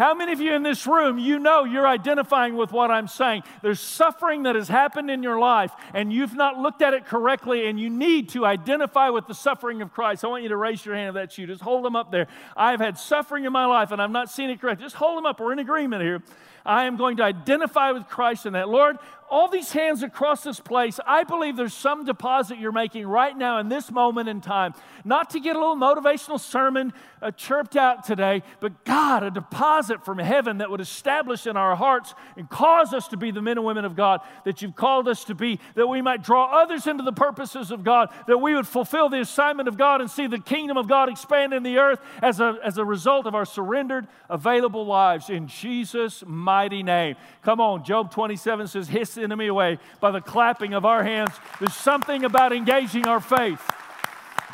How 0.00 0.14
many 0.14 0.32
of 0.32 0.40
you 0.40 0.54
in 0.54 0.62
this 0.62 0.86
room, 0.86 1.18
you 1.18 1.38
know 1.38 1.64
you're 1.64 1.86
identifying 1.86 2.56
with 2.56 2.72
what 2.72 2.90
I'm 2.90 3.06
saying? 3.06 3.42
There's 3.60 3.80
suffering 3.80 4.44
that 4.44 4.56
has 4.56 4.66
happened 4.66 5.10
in 5.10 5.22
your 5.22 5.38
life, 5.38 5.72
and 5.92 6.10
you've 6.10 6.32
not 6.32 6.58
looked 6.58 6.80
at 6.80 6.94
it 6.94 7.04
correctly, 7.04 7.66
and 7.66 7.78
you 7.78 7.90
need 7.90 8.30
to 8.30 8.46
identify 8.46 9.10
with 9.10 9.26
the 9.26 9.34
suffering 9.34 9.82
of 9.82 9.92
Christ. 9.92 10.24
I 10.24 10.28
want 10.28 10.42
you 10.42 10.48
to 10.48 10.56
raise 10.56 10.86
your 10.86 10.94
hand 10.94 11.08
if 11.08 11.14
that's 11.16 11.36
you. 11.36 11.46
Just 11.46 11.60
hold 11.60 11.84
them 11.84 11.96
up 11.96 12.10
there. 12.10 12.28
I've 12.56 12.80
had 12.80 12.96
suffering 12.96 13.44
in 13.44 13.52
my 13.52 13.66
life, 13.66 13.92
and 13.92 14.00
I've 14.00 14.10
not 14.10 14.30
seen 14.30 14.48
it 14.48 14.58
correctly. 14.58 14.86
Just 14.86 14.96
hold 14.96 15.18
them 15.18 15.26
up. 15.26 15.38
We're 15.38 15.52
in 15.52 15.58
agreement 15.58 16.02
here. 16.02 16.22
I 16.64 16.84
am 16.84 16.96
going 16.96 17.16
to 17.18 17.22
identify 17.22 17.92
with 17.92 18.06
Christ 18.08 18.46
in 18.46 18.52
that. 18.54 18.68
Lord, 18.68 18.98
all 19.30 19.48
these 19.48 19.70
hands 19.70 20.02
across 20.02 20.42
this 20.42 20.58
place, 20.58 20.98
I 21.06 21.22
believe 21.22 21.56
there's 21.56 21.72
some 21.72 22.04
deposit 22.04 22.58
you're 22.58 22.72
making 22.72 23.06
right 23.06 23.36
now 23.36 23.58
in 23.58 23.68
this 23.68 23.90
moment 23.90 24.28
in 24.28 24.40
time. 24.40 24.74
Not 25.04 25.30
to 25.30 25.40
get 25.40 25.54
a 25.54 25.58
little 25.58 25.76
motivational 25.76 26.40
sermon 26.40 26.92
uh, 27.22 27.30
chirped 27.30 27.76
out 27.76 28.04
today, 28.04 28.42
but 28.58 28.84
God, 28.84 29.22
a 29.22 29.30
deposit 29.30 30.04
from 30.04 30.18
heaven 30.18 30.58
that 30.58 30.68
would 30.68 30.80
establish 30.80 31.46
in 31.46 31.56
our 31.56 31.76
hearts 31.76 32.12
and 32.36 32.50
cause 32.50 32.92
us 32.92 33.06
to 33.08 33.16
be 33.16 33.30
the 33.30 33.40
men 33.40 33.56
and 33.56 33.64
women 33.64 33.84
of 33.84 33.94
God 33.94 34.20
that 34.44 34.62
you've 34.62 34.74
called 34.74 35.06
us 35.06 35.22
to 35.24 35.34
be, 35.36 35.60
that 35.76 35.86
we 35.86 36.02
might 36.02 36.24
draw 36.24 36.60
others 36.60 36.88
into 36.88 37.04
the 37.04 37.12
purposes 37.12 37.70
of 37.70 37.84
God, 37.84 38.08
that 38.26 38.38
we 38.38 38.56
would 38.56 38.66
fulfill 38.66 39.08
the 39.08 39.20
assignment 39.20 39.68
of 39.68 39.78
God 39.78 40.00
and 40.00 40.10
see 40.10 40.26
the 40.26 40.40
kingdom 40.40 40.76
of 40.76 40.88
God 40.88 41.08
expand 41.08 41.54
in 41.54 41.62
the 41.62 41.78
earth 41.78 42.00
as 42.20 42.40
a, 42.40 42.58
as 42.64 42.78
a 42.78 42.84
result 42.84 43.26
of 43.26 43.36
our 43.36 43.44
surrendered, 43.44 44.08
available 44.28 44.84
lives. 44.84 45.30
In 45.30 45.46
Jesus' 45.46 46.24
mighty 46.26 46.49
name. 46.82 47.16
Come 47.42 47.60
on, 47.60 47.84
Job 47.84 48.10
27 48.12 48.68
says, 48.68 48.88
Hiss 48.88 49.14
the 49.14 49.22
enemy 49.22 49.46
away 49.46 49.78
by 50.00 50.10
the 50.10 50.20
clapping 50.20 50.74
of 50.74 50.84
our 50.84 51.02
hands. 51.02 51.32
There's 51.58 51.74
something 51.74 52.24
about 52.24 52.52
engaging 52.52 53.06
our 53.06 53.20
faith 53.20 53.62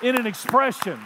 in 0.03 0.17
an 0.17 0.27
expression. 0.27 0.99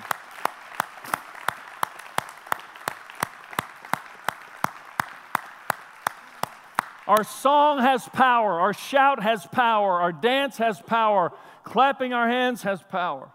Our 7.07 7.25
song 7.25 7.81
has 7.81 8.09
power, 8.09 8.61
our 8.61 8.73
shout 8.73 9.21
has 9.21 9.45
power, 9.45 10.01
our 10.01 10.13
dance 10.13 10.59
has 10.59 10.81
power, 10.81 11.33
clapping 11.65 12.13
our 12.13 12.29
hands 12.29 12.63
has 12.63 12.83
power. 12.85 13.31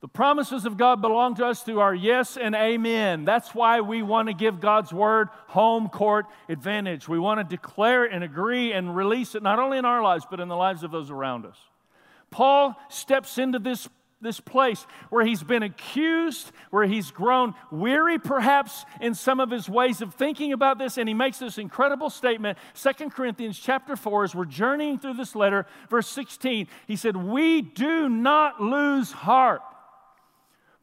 The 0.00 0.08
promises 0.08 0.64
of 0.64 0.76
God 0.76 1.00
belong 1.00 1.34
to 1.36 1.46
us 1.46 1.62
through 1.62 1.80
our 1.80 1.94
yes 1.94 2.36
and 2.36 2.54
amen. 2.54 3.24
That's 3.24 3.52
why 3.52 3.80
we 3.80 4.02
want 4.02 4.28
to 4.28 4.34
give 4.34 4.60
God's 4.60 4.92
word 4.92 5.28
home 5.48 5.88
court 5.88 6.26
advantage. 6.48 7.08
We 7.08 7.18
want 7.18 7.40
to 7.40 7.56
declare 7.56 8.04
and 8.04 8.22
agree 8.22 8.72
and 8.72 8.94
release 8.94 9.34
it 9.34 9.42
not 9.42 9.58
only 9.58 9.76
in 9.76 9.84
our 9.84 10.00
lives, 10.00 10.24
but 10.30 10.38
in 10.38 10.46
the 10.46 10.56
lives 10.56 10.84
of 10.84 10.92
those 10.92 11.10
around 11.10 11.46
us. 11.46 11.58
Paul 12.30 12.76
steps 12.88 13.38
into 13.38 13.58
this, 13.58 13.88
this 14.20 14.38
place 14.38 14.86
where 15.10 15.26
he's 15.26 15.42
been 15.42 15.64
accused, 15.64 16.52
where 16.70 16.86
he's 16.86 17.10
grown 17.10 17.54
weary 17.72 18.20
perhaps 18.20 18.84
in 19.00 19.16
some 19.16 19.40
of 19.40 19.50
his 19.50 19.68
ways 19.68 20.00
of 20.00 20.14
thinking 20.14 20.52
about 20.52 20.78
this, 20.78 20.96
and 20.96 21.08
he 21.08 21.14
makes 21.14 21.38
this 21.40 21.58
incredible 21.58 22.08
statement. 22.08 22.56
Second 22.72 23.10
Corinthians 23.10 23.58
chapter 23.58 23.96
4, 23.96 24.24
as 24.24 24.34
we're 24.34 24.44
journeying 24.44 25.00
through 25.00 25.14
this 25.14 25.34
letter, 25.34 25.66
verse 25.90 26.06
16, 26.06 26.68
he 26.86 26.94
said, 26.94 27.16
We 27.16 27.62
do 27.62 28.08
not 28.08 28.62
lose 28.62 29.10
heart. 29.10 29.62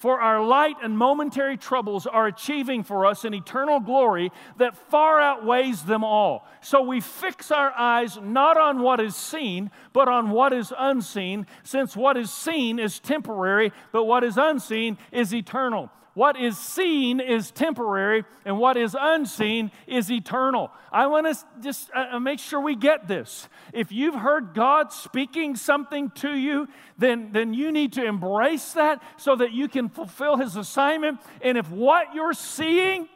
For 0.06 0.22
our 0.22 0.46
light 0.46 0.76
and 0.84 0.96
momentary 0.96 1.58
troubles 1.58 2.06
are 2.06 2.28
achieving 2.28 2.84
for 2.84 3.08
us 3.08 3.26
an 3.26 3.34
eternal 3.34 3.80
glory 3.80 4.32
that 4.58 4.78
far 4.78 5.20
outweighs 5.20 5.86
them 5.86 6.04
all. 6.04 6.48
So 6.62 6.84
we 6.84 7.02
fix 7.02 7.50
our 7.50 7.72
eyes 7.72 8.20
not 8.22 8.56
on 8.56 8.84
what 8.84 9.00
is 9.00 9.16
seen, 9.16 9.72
but 9.94 10.08
on 10.08 10.30
what 10.30 10.54
is 10.54 10.72
unseen, 10.78 11.48
since 11.64 11.98
what 11.98 12.18
is 12.18 12.32
seen 12.32 12.78
is 12.78 13.00
temporary, 13.00 13.72
but 13.92 14.04
what 14.04 14.24
is 14.24 14.38
unseen 14.38 15.00
is 15.12 15.34
eternal. 15.34 15.90
What 16.16 16.40
is 16.40 16.58
seen 16.58 17.20
is 17.20 17.52
temporary, 17.52 18.24
and 18.46 18.58
what 18.58 18.78
is 18.78 18.96
unseen 18.98 19.70
is 19.86 20.10
eternal. 20.10 20.72
I 20.90 21.08
want 21.08 21.28
to 21.28 21.46
just 21.62 21.92
uh, 21.94 22.06
uh, 22.14 22.20
make 22.22 22.40
sure 22.40 22.62
we 22.62 22.78
get 22.78 23.06
this. 23.06 23.50
If 23.74 23.92
you've 23.92 24.16
heard 24.16 24.54
God 24.54 24.94
speaking 24.94 25.58
something 25.58 26.10
to 26.12 26.34
you, 26.34 26.70
then, 26.98 27.34
then 27.34 27.54
you 27.54 27.70
need 27.70 27.92
to 27.94 28.06
embrace 28.06 28.72
that 28.74 29.04
so 29.18 29.36
that 29.36 29.52
you 29.52 29.68
can 29.68 29.90
fulfill 29.90 30.38
His 30.38 30.56
assignment. 30.56 31.20
And 31.42 31.58
if 31.58 31.70
what 31.70 32.16
you're 32.16 32.34
seeing, 32.34 33.10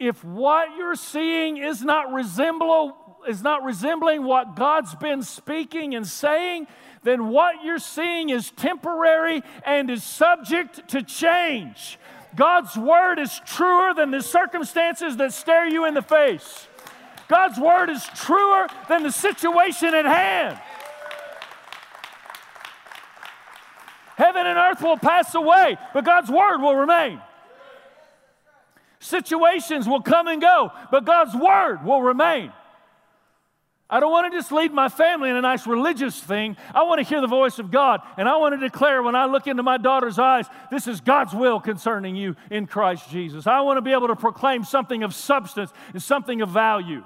if 0.00 0.24
what 0.24 0.76
you're 0.76 0.96
seeing 0.96 1.58
is 1.58 1.84
not 1.84 2.12
resemble, 2.12 3.20
is 3.28 3.40
not 3.40 3.62
resembling 3.62 4.24
what 4.24 4.56
God's 4.56 4.96
been 4.96 5.22
speaking 5.22 5.94
and 5.94 6.04
saying, 6.04 6.66
then 7.04 7.28
what 7.28 7.62
you're 7.64 7.78
seeing 7.78 8.30
is 8.30 8.50
temporary 8.50 9.44
and 9.64 9.88
is 9.90 10.02
subject 10.02 10.88
to 10.88 11.04
change. 11.04 12.00
God's 12.36 12.76
word 12.76 13.18
is 13.18 13.40
truer 13.46 13.94
than 13.94 14.10
the 14.10 14.22
circumstances 14.22 15.16
that 15.16 15.32
stare 15.32 15.66
you 15.66 15.86
in 15.86 15.94
the 15.94 16.02
face. 16.02 16.68
God's 17.28 17.58
word 17.58 17.90
is 17.90 18.04
truer 18.14 18.68
than 18.88 19.02
the 19.02 19.10
situation 19.10 19.94
at 19.94 20.04
hand. 20.04 20.60
Heaven 24.16 24.46
and 24.46 24.58
earth 24.58 24.82
will 24.82 24.96
pass 24.96 25.34
away, 25.34 25.76
but 25.92 26.04
God's 26.04 26.30
word 26.30 26.58
will 26.58 26.76
remain. 26.76 27.20
Situations 29.00 29.88
will 29.88 30.02
come 30.02 30.26
and 30.26 30.40
go, 30.40 30.72
but 30.90 31.04
God's 31.04 31.34
word 31.34 31.84
will 31.84 32.02
remain. 32.02 32.52
I 33.88 34.00
don't 34.00 34.10
want 34.10 34.32
to 34.32 34.36
just 34.36 34.50
lead 34.50 34.72
my 34.72 34.88
family 34.88 35.30
in 35.30 35.36
a 35.36 35.40
nice 35.40 35.64
religious 35.64 36.18
thing. 36.18 36.56
I 36.74 36.82
want 36.82 36.98
to 36.98 37.04
hear 37.04 37.20
the 37.20 37.28
voice 37.28 37.60
of 37.60 37.70
God. 37.70 38.00
And 38.16 38.28
I 38.28 38.36
want 38.36 38.54
to 38.54 38.60
declare 38.60 39.00
when 39.00 39.14
I 39.14 39.26
look 39.26 39.46
into 39.46 39.62
my 39.62 39.76
daughter's 39.76 40.18
eyes, 40.18 40.46
this 40.72 40.88
is 40.88 41.00
God's 41.00 41.32
will 41.32 41.60
concerning 41.60 42.16
you 42.16 42.34
in 42.50 42.66
Christ 42.66 43.08
Jesus. 43.10 43.46
I 43.46 43.60
want 43.60 43.76
to 43.76 43.82
be 43.82 43.92
able 43.92 44.08
to 44.08 44.16
proclaim 44.16 44.64
something 44.64 45.04
of 45.04 45.14
substance 45.14 45.70
and 45.92 46.02
something 46.02 46.42
of 46.42 46.48
value. 46.48 47.04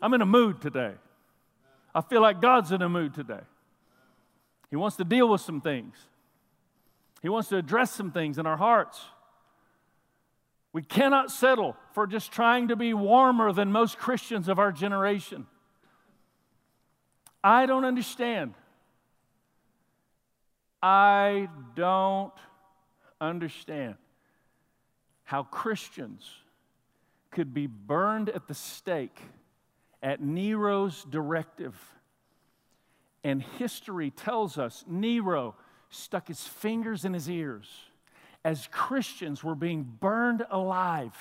I'm 0.00 0.14
in 0.14 0.22
a 0.22 0.26
mood 0.26 0.60
today. 0.60 0.92
I 1.92 2.00
feel 2.00 2.20
like 2.20 2.40
God's 2.40 2.70
in 2.70 2.82
a 2.82 2.88
mood 2.88 3.14
today. 3.14 3.40
He 4.70 4.76
wants 4.76 4.96
to 4.96 5.04
deal 5.04 5.28
with 5.28 5.40
some 5.40 5.60
things, 5.60 5.96
He 7.22 7.28
wants 7.28 7.48
to 7.48 7.56
address 7.56 7.90
some 7.90 8.12
things 8.12 8.38
in 8.38 8.46
our 8.46 8.56
hearts. 8.56 9.00
We 10.74 10.82
cannot 10.82 11.30
settle 11.30 11.76
for 11.92 12.04
just 12.04 12.32
trying 12.32 12.66
to 12.68 12.74
be 12.76 12.94
warmer 12.94 13.52
than 13.52 13.70
most 13.70 13.96
Christians 13.96 14.48
of 14.48 14.58
our 14.58 14.72
generation. 14.72 15.46
I 17.44 17.66
don't 17.66 17.84
understand. 17.84 18.54
I 20.82 21.48
don't 21.76 22.32
understand 23.20 23.94
how 25.22 25.44
Christians 25.44 26.28
could 27.30 27.54
be 27.54 27.68
burned 27.68 28.28
at 28.28 28.48
the 28.48 28.54
stake 28.54 29.20
at 30.02 30.20
Nero's 30.20 31.06
directive. 31.08 31.76
And 33.22 33.40
history 33.40 34.10
tells 34.10 34.58
us 34.58 34.84
Nero 34.88 35.54
stuck 35.88 36.26
his 36.26 36.44
fingers 36.44 37.04
in 37.04 37.14
his 37.14 37.30
ears 37.30 37.68
as 38.44 38.68
Christians 38.70 39.42
were 39.42 39.54
being 39.54 39.82
burned 40.00 40.44
alive, 40.50 41.16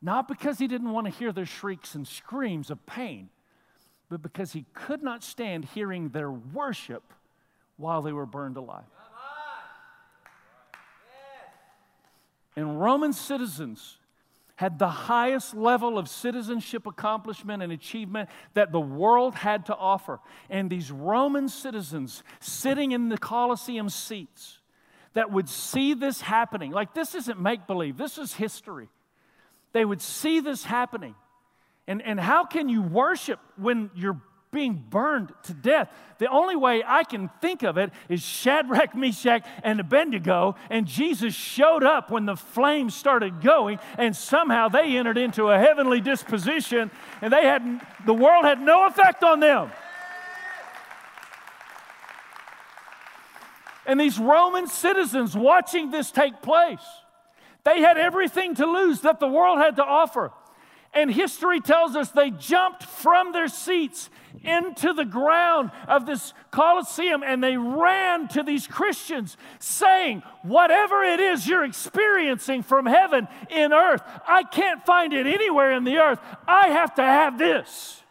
not 0.00 0.28
because 0.28 0.58
he 0.58 0.66
didn't 0.66 0.90
want 0.90 1.06
to 1.06 1.12
hear 1.12 1.32
their 1.32 1.46
shrieks 1.46 1.94
and 1.94 2.08
screams 2.08 2.70
of 2.70 2.84
pain, 2.86 3.28
but 4.08 4.22
because 4.22 4.52
he 4.52 4.64
could 4.72 5.02
not 5.02 5.22
stand 5.22 5.66
hearing 5.66 6.08
their 6.08 6.30
worship 6.30 7.12
while 7.76 8.00
they 8.00 8.12
were 8.12 8.26
burned 8.26 8.56
alive. 8.56 8.84
And 12.56 12.80
Roman 12.80 13.12
citizens 13.12 13.98
had 14.56 14.80
the 14.80 14.88
highest 14.88 15.54
level 15.54 15.96
of 15.96 16.08
citizenship 16.08 16.84
accomplishment 16.86 17.62
and 17.62 17.70
achievement 17.70 18.28
that 18.54 18.72
the 18.72 18.80
world 18.80 19.36
had 19.36 19.66
to 19.66 19.76
offer. 19.76 20.18
And 20.50 20.68
these 20.68 20.90
Roman 20.90 21.48
citizens 21.48 22.24
sitting 22.40 22.90
in 22.90 23.10
the 23.10 23.18
Colosseum 23.18 23.88
seats 23.88 24.57
that 25.14 25.30
would 25.30 25.48
see 25.48 25.94
this 25.94 26.20
happening. 26.20 26.72
Like, 26.72 26.94
this 26.94 27.14
isn't 27.14 27.40
make 27.40 27.66
believe, 27.66 27.96
this 27.96 28.18
is 28.18 28.34
history. 28.34 28.88
They 29.72 29.84
would 29.84 30.00
see 30.00 30.40
this 30.40 30.64
happening. 30.64 31.14
And, 31.86 32.02
and 32.02 32.20
how 32.20 32.44
can 32.44 32.68
you 32.68 32.82
worship 32.82 33.40
when 33.56 33.90
you're 33.94 34.20
being 34.50 34.84
burned 34.88 35.32
to 35.44 35.54
death? 35.54 35.90
The 36.18 36.28
only 36.28 36.56
way 36.56 36.82
I 36.86 37.04
can 37.04 37.30
think 37.40 37.62
of 37.62 37.78
it 37.78 37.90
is 38.08 38.22
Shadrach, 38.22 38.94
Meshach, 38.94 39.44
and 39.62 39.80
Abednego, 39.80 40.56
and 40.70 40.86
Jesus 40.86 41.34
showed 41.34 41.84
up 41.84 42.10
when 42.10 42.26
the 42.26 42.36
flames 42.36 42.94
started 42.94 43.40
going, 43.40 43.78
and 43.96 44.16
somehow 44.16 44.68
they 44.68 44.96
entered 44.96 45.18
into 45.18 45.48
a 45.48 45.58
heavenly 45.58 46.00
disposition, 46.00 46.90
and 47.20 47.32
they 47.32 47.44
had 47.44 47.80
the 48.06 48.14
world 48.14 48.44
had 48.44 48.60
no 48.60 48.86
effect 48.86 49.22
on 49.22 49.40
them. 49.40 49.70
And 53.88 53.98
these 53.98 54.18
Roman 54.18 54.66
citizens 54.66 55.34
watching 55.34 55.90
this 55.90 56.10
take 56.12 56.42
place, 56.42 56.84
they 57.64 57.80
had 57.80 57.96
everything 57.96 58.54
to 58.56 58.66
lose 58.66 59.00
that 59.00 59.18
the 59.18 59.26
world 59.26 59.58
had 59.58 59.76
to 59.76 59.84
offer. 59.84 60.30
And 60.92 61.10
history 61.10 61.60
tells 61.60 61.96
us 61.96 62.10
they 62.10 62.30
jumped 62.30 62.82
from 62.82 63.32
their 63.32 63.48
seats 63.48 64.10
into 64.42 64.92
the 64.92 65.04
ground 65.04 65.70
of 65.86 66.04
this 66.04 66.34
Colosseum 66.50 67.22
and 67.22 67.42
they 67.42 67.56
ran 67.56 68.28
to 68.28 68.42
these 68.42 68.66
Christians 68.66 69.36
saying, 69.58 70.22
Whatever 70.42 71.02
it 71.02 71.18
is 71.18 71.46
you're 71.46 71.64
experiencing 71.64 72.62
from 72.62 72.84
heaven 72.84 73.26
in 73.50 73.72
earth, 73.72 74.02
I 74.26 74.42
can't 74.44 74.84
find 74.84 75.14
it 75.14 75.26
anywhere 75.26 75.72
in 75.72 75.84
the 75.84 75.96
earth. 75.96 76.20
I 76.46 76.68
have 76.68 76.94
to 76.96 77.02
have 77.02 77.38
this. 77.38 78.02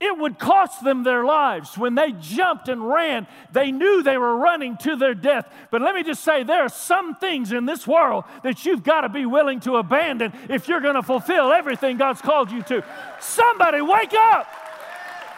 It 0.00 0.16
would 0.16 0.38
cost 0.38 0.84
them 0.84 1.02
their 1.02 1.24
lives. 1.24 1.76
When 1.76 1.96
they 1.96 2.12
jumped 2.12 2.68
and 2.68 2.88
ran, 2.88 3.26
they 3.50 3.72
knew 3.72 4.00
they 4.02 4.16
were 4.16 4.36
running 4.36 4.76
to 4.78 4.94
their 4.94 5.14
death. 5.14 5.52
But 5.72 5.82
let 5.82 5.92
me 5.92 6.04
just 6.04 6.22
say 6.22 6.44
there 6.44 6.62
are 6.62 6.68
some 6.68 7.16
things 7.16 7.50
in 7.50 7.66
this 7.66 7.84
world 7.84 8.24
that 8.44 8.64
you've 8.64 8.84
got 8.84 9.00
to 9.00 9.08
be 9.08 9.26
willing 9.26 9.58
to 9.60 9.76
abandon 9.76 10.32
if 10.48 10.68
you're 10.68 10.80
going 10.80 10.94
to 10.94 11.02
fulfill 11.02 11.52
everything 11.52 11.96
God's 11.96 12.20
called 12.20 12.52
you 12.52 12.62
to. 12.64 12.84
Somebody 13.18 13.80
wake 13.80 14.14
up! 14.14 14.46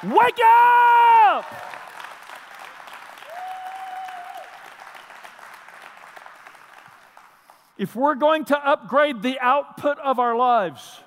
Wake 0.04 0.38
up! 0.44 1.46
If 7.78 7.96
we're 7.96 8.14
going 8.14 8.44
to 8.46 8.58
upgrade 8.58 9.22
the 9.22 9.40
output 9.40 9.98
of 10.00 10.18
our 10.18 10.36
lives, 10.36 11.00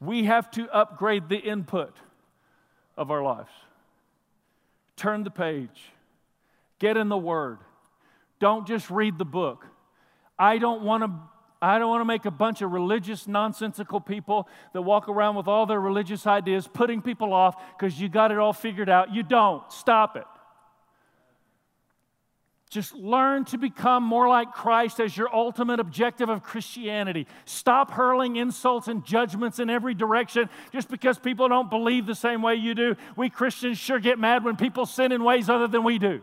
we 0.00 0.24
have 0.24 0.50
to 0.52 0.68
upgrade 0.70 1.28
the 1.28 1.38
input 1.38 1.96
of 2.96 3.10
our 3.10 3.22
lives. 3.22 3.50
Turn 4.96 5.24
the 5.24 5.30
page, 5.30 5.90
get 6.78 6.96
in 6.96 7.08
the 7.08 7.18
Word. 7.18 7.58
Don't 8.38 8.66
just 8.66 8.90
read 8.90 9.18
the 9.18 9.24
book. 9.24 9.66
I 10.38 10.58
don't 10.58 10.82
want 10.82 11.04
to. 11.04 11.12
I 11.64 11.78
don't 11.78 11.88
want 11.88 12.00
to 12.00 12.04
make 12.04 12.24
a 12.24 12.30
bunch 12.32 12.60
of 12.60 12.72
religious, 12.72 13.28
nonsensical 13.28 14.00
people 14.00 14.48
that 14.72 14.82
walk 14.82 15.08
around 15.08 15.36
with 15.36 15.46
all 15.46 15.64
their 15.64 15.80
religious 15.80 16.26
ideas, 16.26 16.66
putting 16.66 17.00
people 17.00 17.32
off 17.32 17.54
because 17.78 18.00
you 18.00 18.08
got 18.08 18.32
it 18.32 18.38
all 18.38 18.52
figured 18.52 18.88
out. 18.88 19.14
You 19.14 19.22
don't. 19.22 19.62
Stop 19.70 20.16
it. 20.16 20.24
Just 22.72 22.94
learn 22.94 23.44
to 23.44 23.58
become 23.58 24.02
more 24.02 24.30
like 24.30 24.52
Christ 24.52 24.98
as 24.98 25.14
your 25.14 25.28
ultimate 25.30 25.78
objective 25.78 26.30
of 26.30 26.42
Christianity. 26.42 27.26
Stop 27.44 27.90
hurling 27.90 28.36
insults 28.36 28.88
and 28.88 29.04
judgments 29.04 29.58
in 29.58 29.68
every 29.68 29.92
direction 29.92 30.48
just 30.72 30.88
because 30.88 31.18
people 31.18 31.46
don't 31.48 31.68
believe 31.68 32.06
the 32.06 32.14
same 32.14 32.40
way 32.40 32.54
you 32.54 32.74
do. 32.74 32.96
We 33.14 33.28
Christians 33.28 33.76
sure 33.76 34.00
get 34.00 34.18
mad 34.18 34.42
when 34.42 34.56
people 34.56 34.86
sin 34.86 35.12
in 35.12 35.22
ways 35.22 35.50
other 35.50 35.68
than 35.68 35.84
we 35.84 35.98
do. 35.98 36.22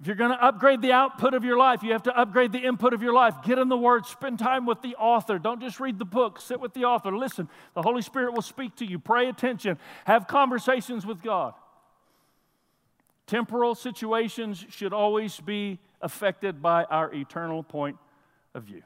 If 0.00 0.06
you're 0.06 0.16
going 0.16 0.30
to 0.30 0.42
upgrade 0.42 0.80
the 0.80 0.92
output 0.92 1.34
of 1.34 1.44
your 1.44 1.58
life, 1.58 1.82
you 1.82 1.92
have 1.92 2.04
to 2.04 2.18
upgrade 2.18 2.50
the 2.50 2.60
input 2.60 2.94
of 2.94 3.02
your 3.02 3.12
life. 3.12 3.34
Get 3.44 3.58
in 3.58 3.68
the 3.68 3.76
Word, 3.76 4.06
spend 4.06 4.38
time 4.38 4.64
with 4.64 4.80
the 4.80 4.96
author. 4.96 5.38
Don't 5.38 5.60
just 5.60 5.80
read 5.80 5.98
the 5.98 6.06
book, 6.06 6.40
sit 6.40 6.58
with 6.58 6.72
the 6.72 6.86
author. 6.86 7.14
Listen, 7.14 7.46
the 7.74 7.82
Holy 7.82 8.00
Spirit 8.00 8.32
will 8.32 8.40
speak 8.40 8.74
to 8.76 8.86
you. 8.86 8.98
Pray 8.98 9.28
attention, 9.28 9.78
have 10.06 10.26
conversations 10.26 11.04
with 11.04 11.20
God. 11.22 11.52
Temporal 13.30 13.76
situations 13.76 14.66
should 14.70 14.92
always 14.92 15.38
be 15.38 15.78
affected 16.00 16.60
by 16.60 16.82
our 16.82 17.14
eternal 17.14 17.62
point 17.62 17.96
of 18.56 18.64
view. 18.64 18.82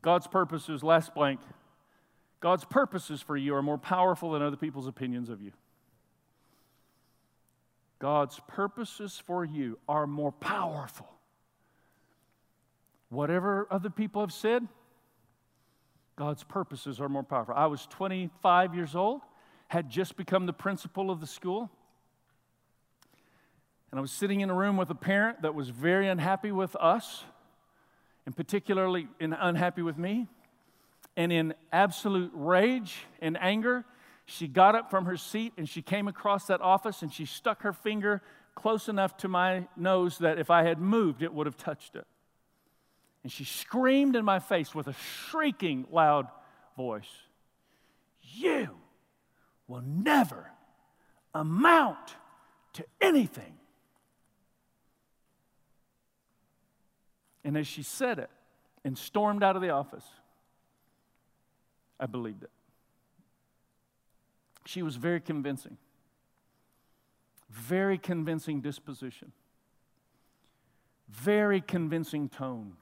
God's 0.00 0.26
purposes, 0.26 0.82
last 0.82 1.14
blank, 1.14 1.40
God's 2.40 2.64
purposes 2.64 3.20
for 3.20 3.36
you 3.36 3.54
are 3.54 3.60
more 3.60 3.76
powerful 3.76 4.32
than 4.32 4.40
other 4.40 4.56
people's 4.56 4.86
opinions 4.86 5.28
of 5.28 5.42
you. 5.42 5.52
God's 7.98 8.40
purposes 8.48 9.22
for 9.26 9.44
you 9.44 9.78
are 9.86 10.06
more 10.06 10.32
powerful. 10.32 11.10
Whatever 13.10 13.68
other 13.70 13.90
people 13.90 14.22
have 14.22 14.32
said, 14.32 14.66
God's 16.16 16.44
purposes 16.44 16.98
are 16.98 17.10
more 17.10 17.24
powerful. 17.24 17.52
I 17.54 17.66
was 17.66 17.86
25 17.88 18.74
years 18.74 18.94
old 18.94 19.20
had 19.68 19.88
just 19.90 20.16
become 20.16 20.46
the 20.46 20.52
principal 20.52 21.10
of 21.10 21.20
the 21.20 21.26
school. 21.26 21.70
And 23.90 23.98
I 23.98 24.00
was 24.00 24.10
sitting 24.10 24.40
in 24.40 24.50
a 24.50 24.54
room 24.54 24.76
with 24.76 24.90
a 24.90 24.94
parent 24.94 25.42
that 25.42 25.54
was 25.54 25.68
very 25.70 26.08
unhappy 26.08 26.52
with 26.52 26.74
us, 26.76 27.24
and 28.26 28.36
particularly 28.36 29.08
in, 29.20 29.32
unhappy 29.32 29.82
with 29.82 29.96
me. 29.96 30.26
And 31.16 31.32
in 31.32 31.54
absolute 31.72 32.30
rage 32.34 32.96
and 33.20 33.38
anger, 33.40 33.84
she 34.24 34.46
got 34.46 34.74
up 34.74 34.90
from 34.90 35.06
her 35.06 35.16
seat 35.16 35.52
and 35.56 35.68
she 35.68 35.82
came 35.82 36.06
across 36.06 36.46
that 36.46 36.60
office 36.60 37.02
and 37.02 37.12
she 37.12 37.24
stuck 37.24 37.62
her 37.62 37.72
finger 37.72 38.22
close 38.54 38.88
enough 38.88 39.16
to 39.18 39.28
my 39.28 39.66
nose 39.76 40.18
that 40.18 40.38
if 40.38 40.50
I 40.50 40.64
had 40.64 40.78
moved, 40.78 41.22
it 41.22 41.32
would 41.32 41.46
have 41.46 41.56
touched 41.56 41.96
it. 41.96 42.06
And 43.22 43.32
she 43.32 43.44
screamed 43.44 44.16
in 44.16 44.24
my 44.24 44.38
face 44.38 44.74
with 44.74 44.86
a 44.86 44.92
shrieking 44.92 45.86
loud 45.90 46.28
voice 46.76 47.10
You 48.22 48.76
will 49.68 49.82
never 49.82 50.50
amount 51.34 52.16
to 52.72 52.84
anything. 53.00 53.54
And 57.44 57.56
as 57.56 57.66
she 57.66 57.82
said 57.82 58.18
it 58.18 58.30
and 58.84 58.96
stormed 58.98 59.42
out 59.42 59.56
of 59.56 59.62
the 59.62 59.70
office, 59.70 60.04
I 62.00 62.06
believed 62.06 62.42
it. 62.42 62.50
She 64.64 64.82
was 64.82 64.96
very 64.96 65.20
convincing, 65.20 65.78
very 67.50 67.96
convincing 67.96 68.60
disposition, 68.60 69.32
very 71.08 71.60
convincing 71.60 72.28
tone, 72.28 72.74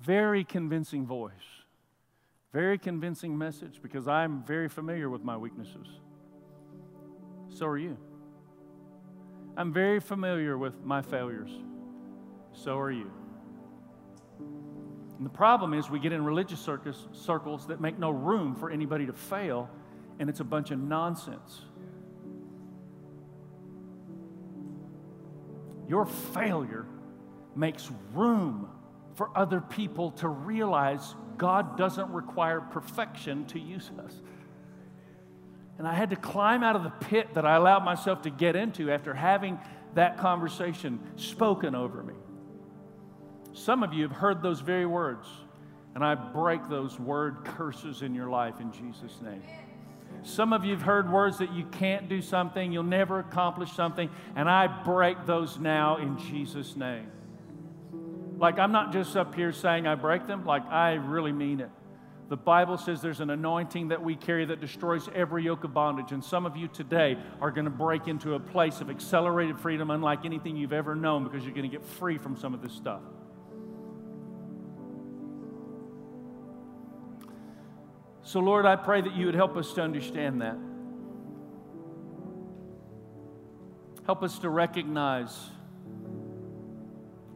very 0.00 0.44
convincing 0.44 1.06
voice, 1.06 1.32
very 2.56 2.78
convincing 2.78 3.36
message 3.36 3.80
because 3.82 4.08
I'm 4.08 4.42
very 4.44 4.66
familiar 4.66 5.10
with 5.10 5.22
my 5.22 5.36
weaknesses. 5.36 5.88
So 7.50 7.66
are 7.66 7.76
you. 7.76 7.98
I'm 9.58 9.74
very 9.74 10.00
familiar 10.00 10.56
with 10.56 10.82
my 10.82 11.02
failures. 11.02 11.50
So 12.54 12.78
are 12.78 12.90
you. 12.90 13.10
And 14.38 15.26
the 15.26 15.36
problem 15.44 15.74
is, 15.74 15.90
we 15.90 15.98
get 15.98 16.12
in 16.12 16.24
religious 16.24 16.58
circus, 16.58 17.06
circles 17.12 17.66
that 17.66 17.82
make 17.82 17.98
no 17.98 18.08
room 18.08 18.54
for 18.54 18.70
anybody 18.70 19.04
to 19.04 19.12
fail, 19.12 19.68
and 20.18 20.30
it's 20.30 20.40
a 20.40 20.44
bunch 20.44 20.70
of 20.70 20.78
nonsense. 20.78 21.60
Your 25.86 26.06
failure 26.06 26.86
makes 27.54 27.90
room 28.14 28.70
for 29.14 29.28
other 29.36 29.60
people 29.60 30.12
to 30.12 30.28
realize 30.28 31.14
God 31.36 31.76
doesn't 31.76 32.10
require 32.10 32.60
perfection 32.60 33.44
to 33.46 33.58
use 33.58 33.90
us. 34.04 34.20
And 35.78 35.86
I 35.86 35.94
had 35.94 36.10
to 36.10 36.16
climb 36.16 36.62
out 36.62 36.76
of 36.76 36.84
the 36.84 36.90
pit 36.90 37.34
that 37.34 37.44
I 37.44 37.56
allowed 37.56 37.84
myself 37.84 38.22
to 38.22 38.30
get 38.30 38.56
into 38.56 38.90
after 38.90 39.12
having 39.12 39.58
that 39.94 40.18
conversation 40.18 41.00
spoken 41.16 41.74
over 41.74 42.02
me. 42.02 42.14
Some 43.52 43.82
of 43.82 43.92
you 43.92 44.02
have 44.02 44.16
heard 44.16 44.42
those 44.42 44.60
very 44.60 44.86
words, 44.86 45.26
and 45.94 46.04
I 46.04 46.14
break 46.14 46.68
those 46.68 46.98
word 46.98 47.38
curses 47.44 48.02
in 48.02 48.14
your 48.14 48.28
life 48.28 48.60
in 48.60 48.72
Jesus' 48.72 49.20
name. 49.22 49.42
Some 50.22 50.52
of 50.52 50.64
you 50.64 50.72
have 50.72 50.82
heard 50.82 51.10
words 51.10 51.38
that 51.38 51.52
you 51.52 51.64
can't 51.64 52.08
do 52.08 52.20
something, 52.20 52.72
you'll 52.72 52.82
never 52.82 53.18
accomplish 53.18 53.72
something, 53.72 54.10
and 54.34 54.48
I 54.48 54.66
break 54.66 55.24
those 55.24 55.58
now 55.58 55.96
in 55.96 56.18
Jesus' 56.18 56.76
name. 56.76 57.10
Like, 58.36 58.58
I'm 58.58 58.72
not 58.72 58.92
just 58.92 59.16
up 59.16 59.34
here 59.34 59.52
saying 59.52 59.86
I 59.86 59.94
break 59.94 60.26
them, 60.26 60.44
like, 60.44 60.66
I 60.66 60.94
really 60.94 61.32
mean 61.32 61.60
it. 61.60 61.70
The 62.28 62.36
Bible 62.36 62.76
says 62.76 63.00
there's 63.00 63.20
an 63.20 63.30
anointing 63.30 63.88
that 63.88 64.02
we 64.02 64.16
carry 64.16 64.44
that 64.46 64.60
destroys 64.60 65.08
every 65.14 65.44
yoke 65.44 65.62
of 65.62 65.72
bondage. 65.72 66.10
And 66.10 66.24
some 66.24 66.44
of 66.44 66.56
you 66.56 66.66
today 66.66 67.16
are 67.40 67.52
going 67.52 67.66
to 67.66 67.70
break 67.70 68.08
into 68.08 68.34
a 68.34 68.40
place 68.40 68.80
of 68.80 68.90
accelerated 68.90 69.58
freedom 69.60 69.90
unlike 69.90 70.24
anything 70.24 70.56
you've 70.56 70.72
ever 70.72 70.96
known 70.96 71.22
because 71.22 71.44
you're 71.44 71.54
going 71.54 71.70
to 71.70 71.76
get 71.76 71.86
free 71.86 72.18
from 72.18 72.36
some 72.36 72.52
of 72.52 72.62
this 72.62 72.72
stuff. 72.72 73.00
So, 78.24 78.40
Lord, 78.40 78.66
I 78.66 78.74
pray 78.74 79.00
that 79.00 79.14
you 79.14 79.26
would 79.26 79.36
help 79.36 79.56
us 79.56 79.72
to 79.74 79.82
understand 79.82 80.42
that. 80.42 80.58
Help 84.04 84.24
us 84.24 84.40
to 84.40 84.48
recognize 84.48 85.32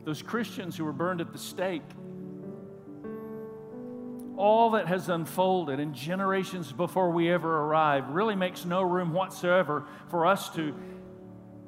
those 0.05 0.23
Christians 0.23 0.77
who 0.77 0.85
were 0.85 0.93
burned 0.93 1.21
at 1.21 1.33
the 1.33 1.39
stake 1.39 1.83
all 4.41 4.71
that 4.71 4.87
has 4.87 5.11
unfolded 5.11 5.79
in 5.79 5.93
generations 5.93 6.73
before 6.73 7.11
we 7.11 7.31
ever 7.31 7.59
arrive 7.61 8.09
really 8.09 8.35
makes 8.35 8.65
no 8.65 8.81
room 8.81 9.13
whatsoever 9.13 9.87
for 10.09 10.27
us 10.27 10.49
to 10.55 10.75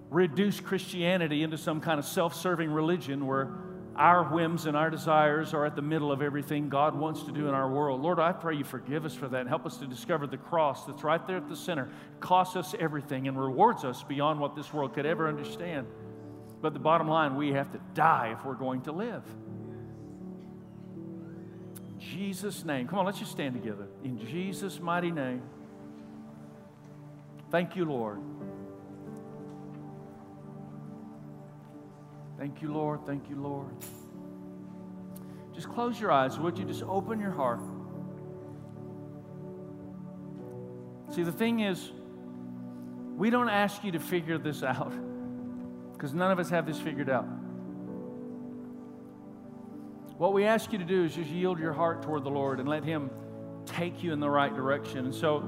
reduce 0.09 0.59
Christianity 0.59 1.43
into 1.43 1.59
some 1.59 1.83
kind 1.83 1.99
of 1.99 2.07
self 2.07 2.35
serving 2.35 2.71
religion 2.71 3.27
where 3.27 3.53
our 3.95 4.25
whims 4.25 4.65
and 4.65 4.75
our 4.75 4.89
desires 4.89 5.53
are 5.53 5.67
at 5.67 5.77
the 5.77 5.83
middle 5.83 6.11
of 6.11 6.23
everything 6.23 6.71
God 6.71 6.97
wants 6.97 7.25
to 7.25 7.31
do 7.31 7.47
in 7.47 7.53
our 7.53 7.71
world. 7.71 8.01
Lord, 8.01 8.19
I 8.19 8.33
pray 8.33 8.57
you 8.57 8.65
forgive 8.65 9.05
us 9.05 9.15
for 9.15 9.29
that 9.29 9.41
and 9.41 9.49
help 9.51 9.67
us 9.67 9.77
to 9.77 9.87
discover 9.87 10.27
the 10.27 10.39
cross 10.39 10.87
that's 10.87 11.05
right 11.05 11.25
there 11.27 11.37
at 11.37 11.51
the 11.51 11.57
center, 11.57 11.91
costs 12.21 12.57
us 12.57 12.75
everything 12.81 13.29
and 13.29 13.39
rewards 13.39 13.85
us 13.85 14.03
beyond 14.03 14.41
what 14.41 14.57
this 14.57 14.73
world 14.73 14.95
could 14.95 15.05
ever 15.05 15.29
understand. 15.29 15.87
But 16.63 16.73
the 16.75 16.79
bottom 16.79 17.09
line, 17.09 17.35
we 17.35 17.51
have 17.53 17.73
to 17.73 17.81
die 17.93 18.37
if 18.39 18.45
we're 18.47 18.55
going 18.55 18.83
to 18.83 18.93
live. 18.93 19.25
In 20.97 21.99
Jesus' 21.99 22.65
name. 22.65 22.87
Come 22.87 23.01
on, 23.01 23.05
let's 23.05 23.19
just 23.19 23.33
stand 23.33 23.55
together. 23.55 23.89
In 24.05 24.17
Jesus' 24.17 24.79
mighty 24.81 25.11
name. 25.11 25.43
Thank 27.51 27.75
you, 27.75 27.85
Lord. 27.85 28.21
Thank 32.39 32.63
you, 32.63 32.73
Lord. 32.73 33.05
Thank 33.07 33.29
you, 33.29 33.37
Lord. 33.37 33.75
Just 35.53 35.69
close 35.69 36.01
your 36.01 36.13
eyes, 36.13 36.39
would 36.39 36.57
you? 36.59 36.65
Just 36.65 36.85
open 36.85 37.19
your 37.21 37.33
heart. 37.33 37.61
See, 41.11 41.25
the 41.25 41.33
thing 41.33 41.61
is, 41.61 41.91
we 43.17 43.31
don't 43.31 43.51
ask 43.51 43.83
you 43.85 43.93
to 43.93 43.99
figure 43.99 44.39
this 44.39 44.63
out 44.63 44.93
because 46.03 46.17
none 46.17 46.33
of 46.33 46.41
us 46.41 46.51
have 46.51 46.67
this 46.67 46.81
figured 46.81 47.09
out. 47.09 47.29
What 50.19 50.33
we 50.33 50.47
ask 50.47 50.73
you 50.73 50.79
to 50.79 50.85
do 50.85 51.05
is 51.05 51.15
just 51.15 51.31
yield 51.31 51.61
your 51.61 51.73
heart 51.73 52.03
toward 52.03 52.25
the 52.25 52.31
Lord 52.31 52.59
and 52.59 52.69
let 52.69 52.83
Him 52.83 53.09
take 53.67 54.03
you 54.03 54.13
in 54.13 54.19
the 54.19 54.29
right 54.29 54.53
direction. 54.53 55.05
And 55.05 55.15
so, 55.15 55.45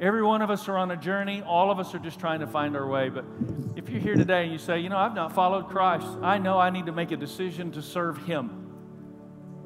every 0.00 0.22
one 0.22 0.40
of 0.40 0.50
us 0.50 0.68
are 0.68 0.78
on 0.78 0.92
a 0.92 0.96
journey. 0.96 1.42
All 1.42 1.72
of 1.72 1.80
us 1.80 1.92
are 1.96 1.98
just 1.98 2.20
trying 2.20 2.38
to 2.40 2.46
find 2.46 2.76
our 2.76 2.86
way. 2.86 3.08
But 3.08 3.24
if 3.74 3.88
you're 3.88 4.00
here 4.00 4.14
today 4.14 4.44
and 4.44 4.52
you 4.52 4.58
say, 4.58 4.78
you 4.78 4.88
know, 4.88 4.96
I've 4.96 5.16
not 5.16 5.34
followed 5.34 5.66
Christ, 5.66 6.06
I 6.22 6.38
know 6.38 6.56
I 6.56 6.70
need 6.70 6.86
to 6.86 6.92
make 6.92 7.10
a 7.10 7.16
decision 7.16 7.72
to 7.72 7.82
serve 7.82 8.18
Him. 8.18 8.70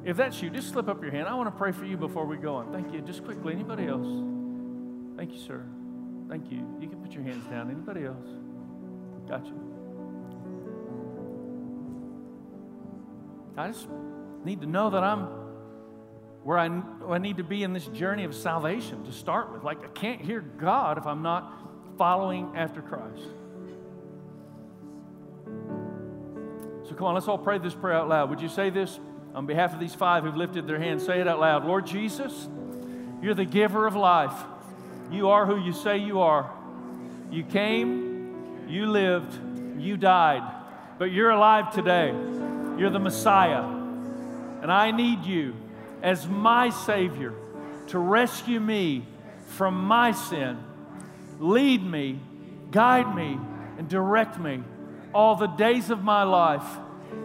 If 0.03 0.17
that's 0.17 0.41
you, 0.41 0.49
just 0.49 0.69
slip 0.69 0.87
up 0.87 0.99
your 1.03 1.11
hand. 1.11 1.27
I 1.27 1.35
want 1.35 1.53
to 1.53 1.55
pray 1.55 1.71
for 1.71 1.85
you 1.85 1.95
before 1.95 2.25
we 2.25 2.37
go 2.37 2.55
on. 2.55 2.71
Thank 2.71 2.91
you. 2.91 3.01
Just 3.01 3.23
quickly. 3.23 3.53
Anybody 3.53 3.85
else? 3.85 4.07
Thank 5.15 5.31
you, 5.31 5.39
sir. 5.39 5.63
Thank 6.27 6.51
you. 6.51 6.75
You 6.81 6.87
can 6.87 6.97
put 7.03 7.11
your 7.11 7.21
hands 7.21 7.45
down. 7.45 7.69
Anybody 7.69 8.05
else? 8.05 8.44
Got 9.27 9.45
you. 9.45 9.61
I 13.57 13.67
just 13.67 13.87
need 14.43 14.61
to 14.61 14.67
know 14.67 14.89
that 14.89 15.03
I'm 15.03 15.27
where 16.45 16.59
I, 16.59 16.69
I 17.09 17.17
need 17.17 17.37
to 17.37 17.43
be 17.43 17.63
in 17.63 17.73
this 17.73 17.87
journey 17.87 18.23
of 18.23 18.35
salvation 18.35 19.03
to 19.05 19.11
start 19.11 19.51
with. 19.51 19.63
Like, 19.63 19.83
I 19.83 19.87
can't 19.87 20.21
hear 20.21 20.41
God 20.41 20.99
if 20.99 21.07
I'm 21.07 21.23
not 21.23 21.51
following 21.97 22.51
after 22.55 22.83
Christ. 22.83 23.23
So, 26.87 26.93
come 26.93 27.07
on, 27.07 27.15
let's 27.15 27.27
all 27.27 27.39
pray 27.39 27.57
this 27.57 27.73
prayer 27.73 27.95
out 27.95 28.07
loud. 28.07 28.29
Would 28.29 28.41
you 28.41 28.49
say 28.49 28.69
this 28.69 28.99
on 29.33 29.47
behalf 29.47 29.73
of 29.73 29.79
these 29.79 29.95
five 29.95 30.23
who've 30.23 30.37
lifted 30.37 30.67
their 30.67 30.77
hands? 30.77 31.03
Say 31.03 31.19
it 31.19 31.27
out 31.27 31.39
loud. 31.39 31.65
Lord 31.65 31.87
Jesus, 31.87 32.47
you're 33.23 33.33
the 33.33 33.45
giver 33.45 33.87
of 33.87 33.95
life. 33.95 34.43
You 35.11 35.29
are 35.29 35.47
who 35.47 35.59
you 35.59 35.73
say 35.73 35.97
you 35.97 36.19
are. 36.19 36.51
You 37.31 37.43
came, 37.43 38.04
you 38.67 38.87
lived, 38.87 39.39
you 39.79 39.97
died, 39.97 40.43
but 40.97 41.05
you're 41.05 41.31
alive 41.31 41.73
today. 41.73 42.11
You're 42.77 42.89
the 42.89 42.99
Messiah. 42.99 43.63
And 44.61 44.71
I 44.71 44.91
need 44.91 45.25
you 45.25 45.55
as 46.01 46.27
my 46.27 46.69
Savior 46.69 47.33
to 47.87 47.99
rescue 47.99 48.59
me 48.59 49.05
from 49.47 49.85
my 49.85 50.11
sin. 50.11 50.57
Lead 51.39 51.83
me, 51.83 52.19
guide 52.71 53.15
me, 53.15 53.39
and 53.77 53.87
direct 53.87 54.39
me 54.39 54.63
all 55.13 55.35
the 55.35 55.47
days 55.47 55.89
of 55.89 56.03
my 56.03 56.23
life. 56.23 56.65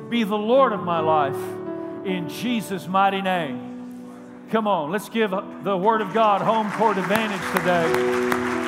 Be 0.09 0.23
the 0.25 0.39
Lord 0.39 0.73
of 0.73 0.83
my 0.83 1.01
life 1.01 1.37
in 2.05 2.29
Jesus' 2.29 2.87
mighty 2.87 3.23
name. 3.23 3.69
Come 4.51 4.67
on, 4.67 4.91
let's 4.91 5.09
give 5.09 5.31
the 5.31 5.77
Word 5.77 6.01
of 6.01 6.13
God 6.13 6.41
home 6.41 6.71
court 6.73 6.99
advantage 6.99 7.41
today. 7.57 8.60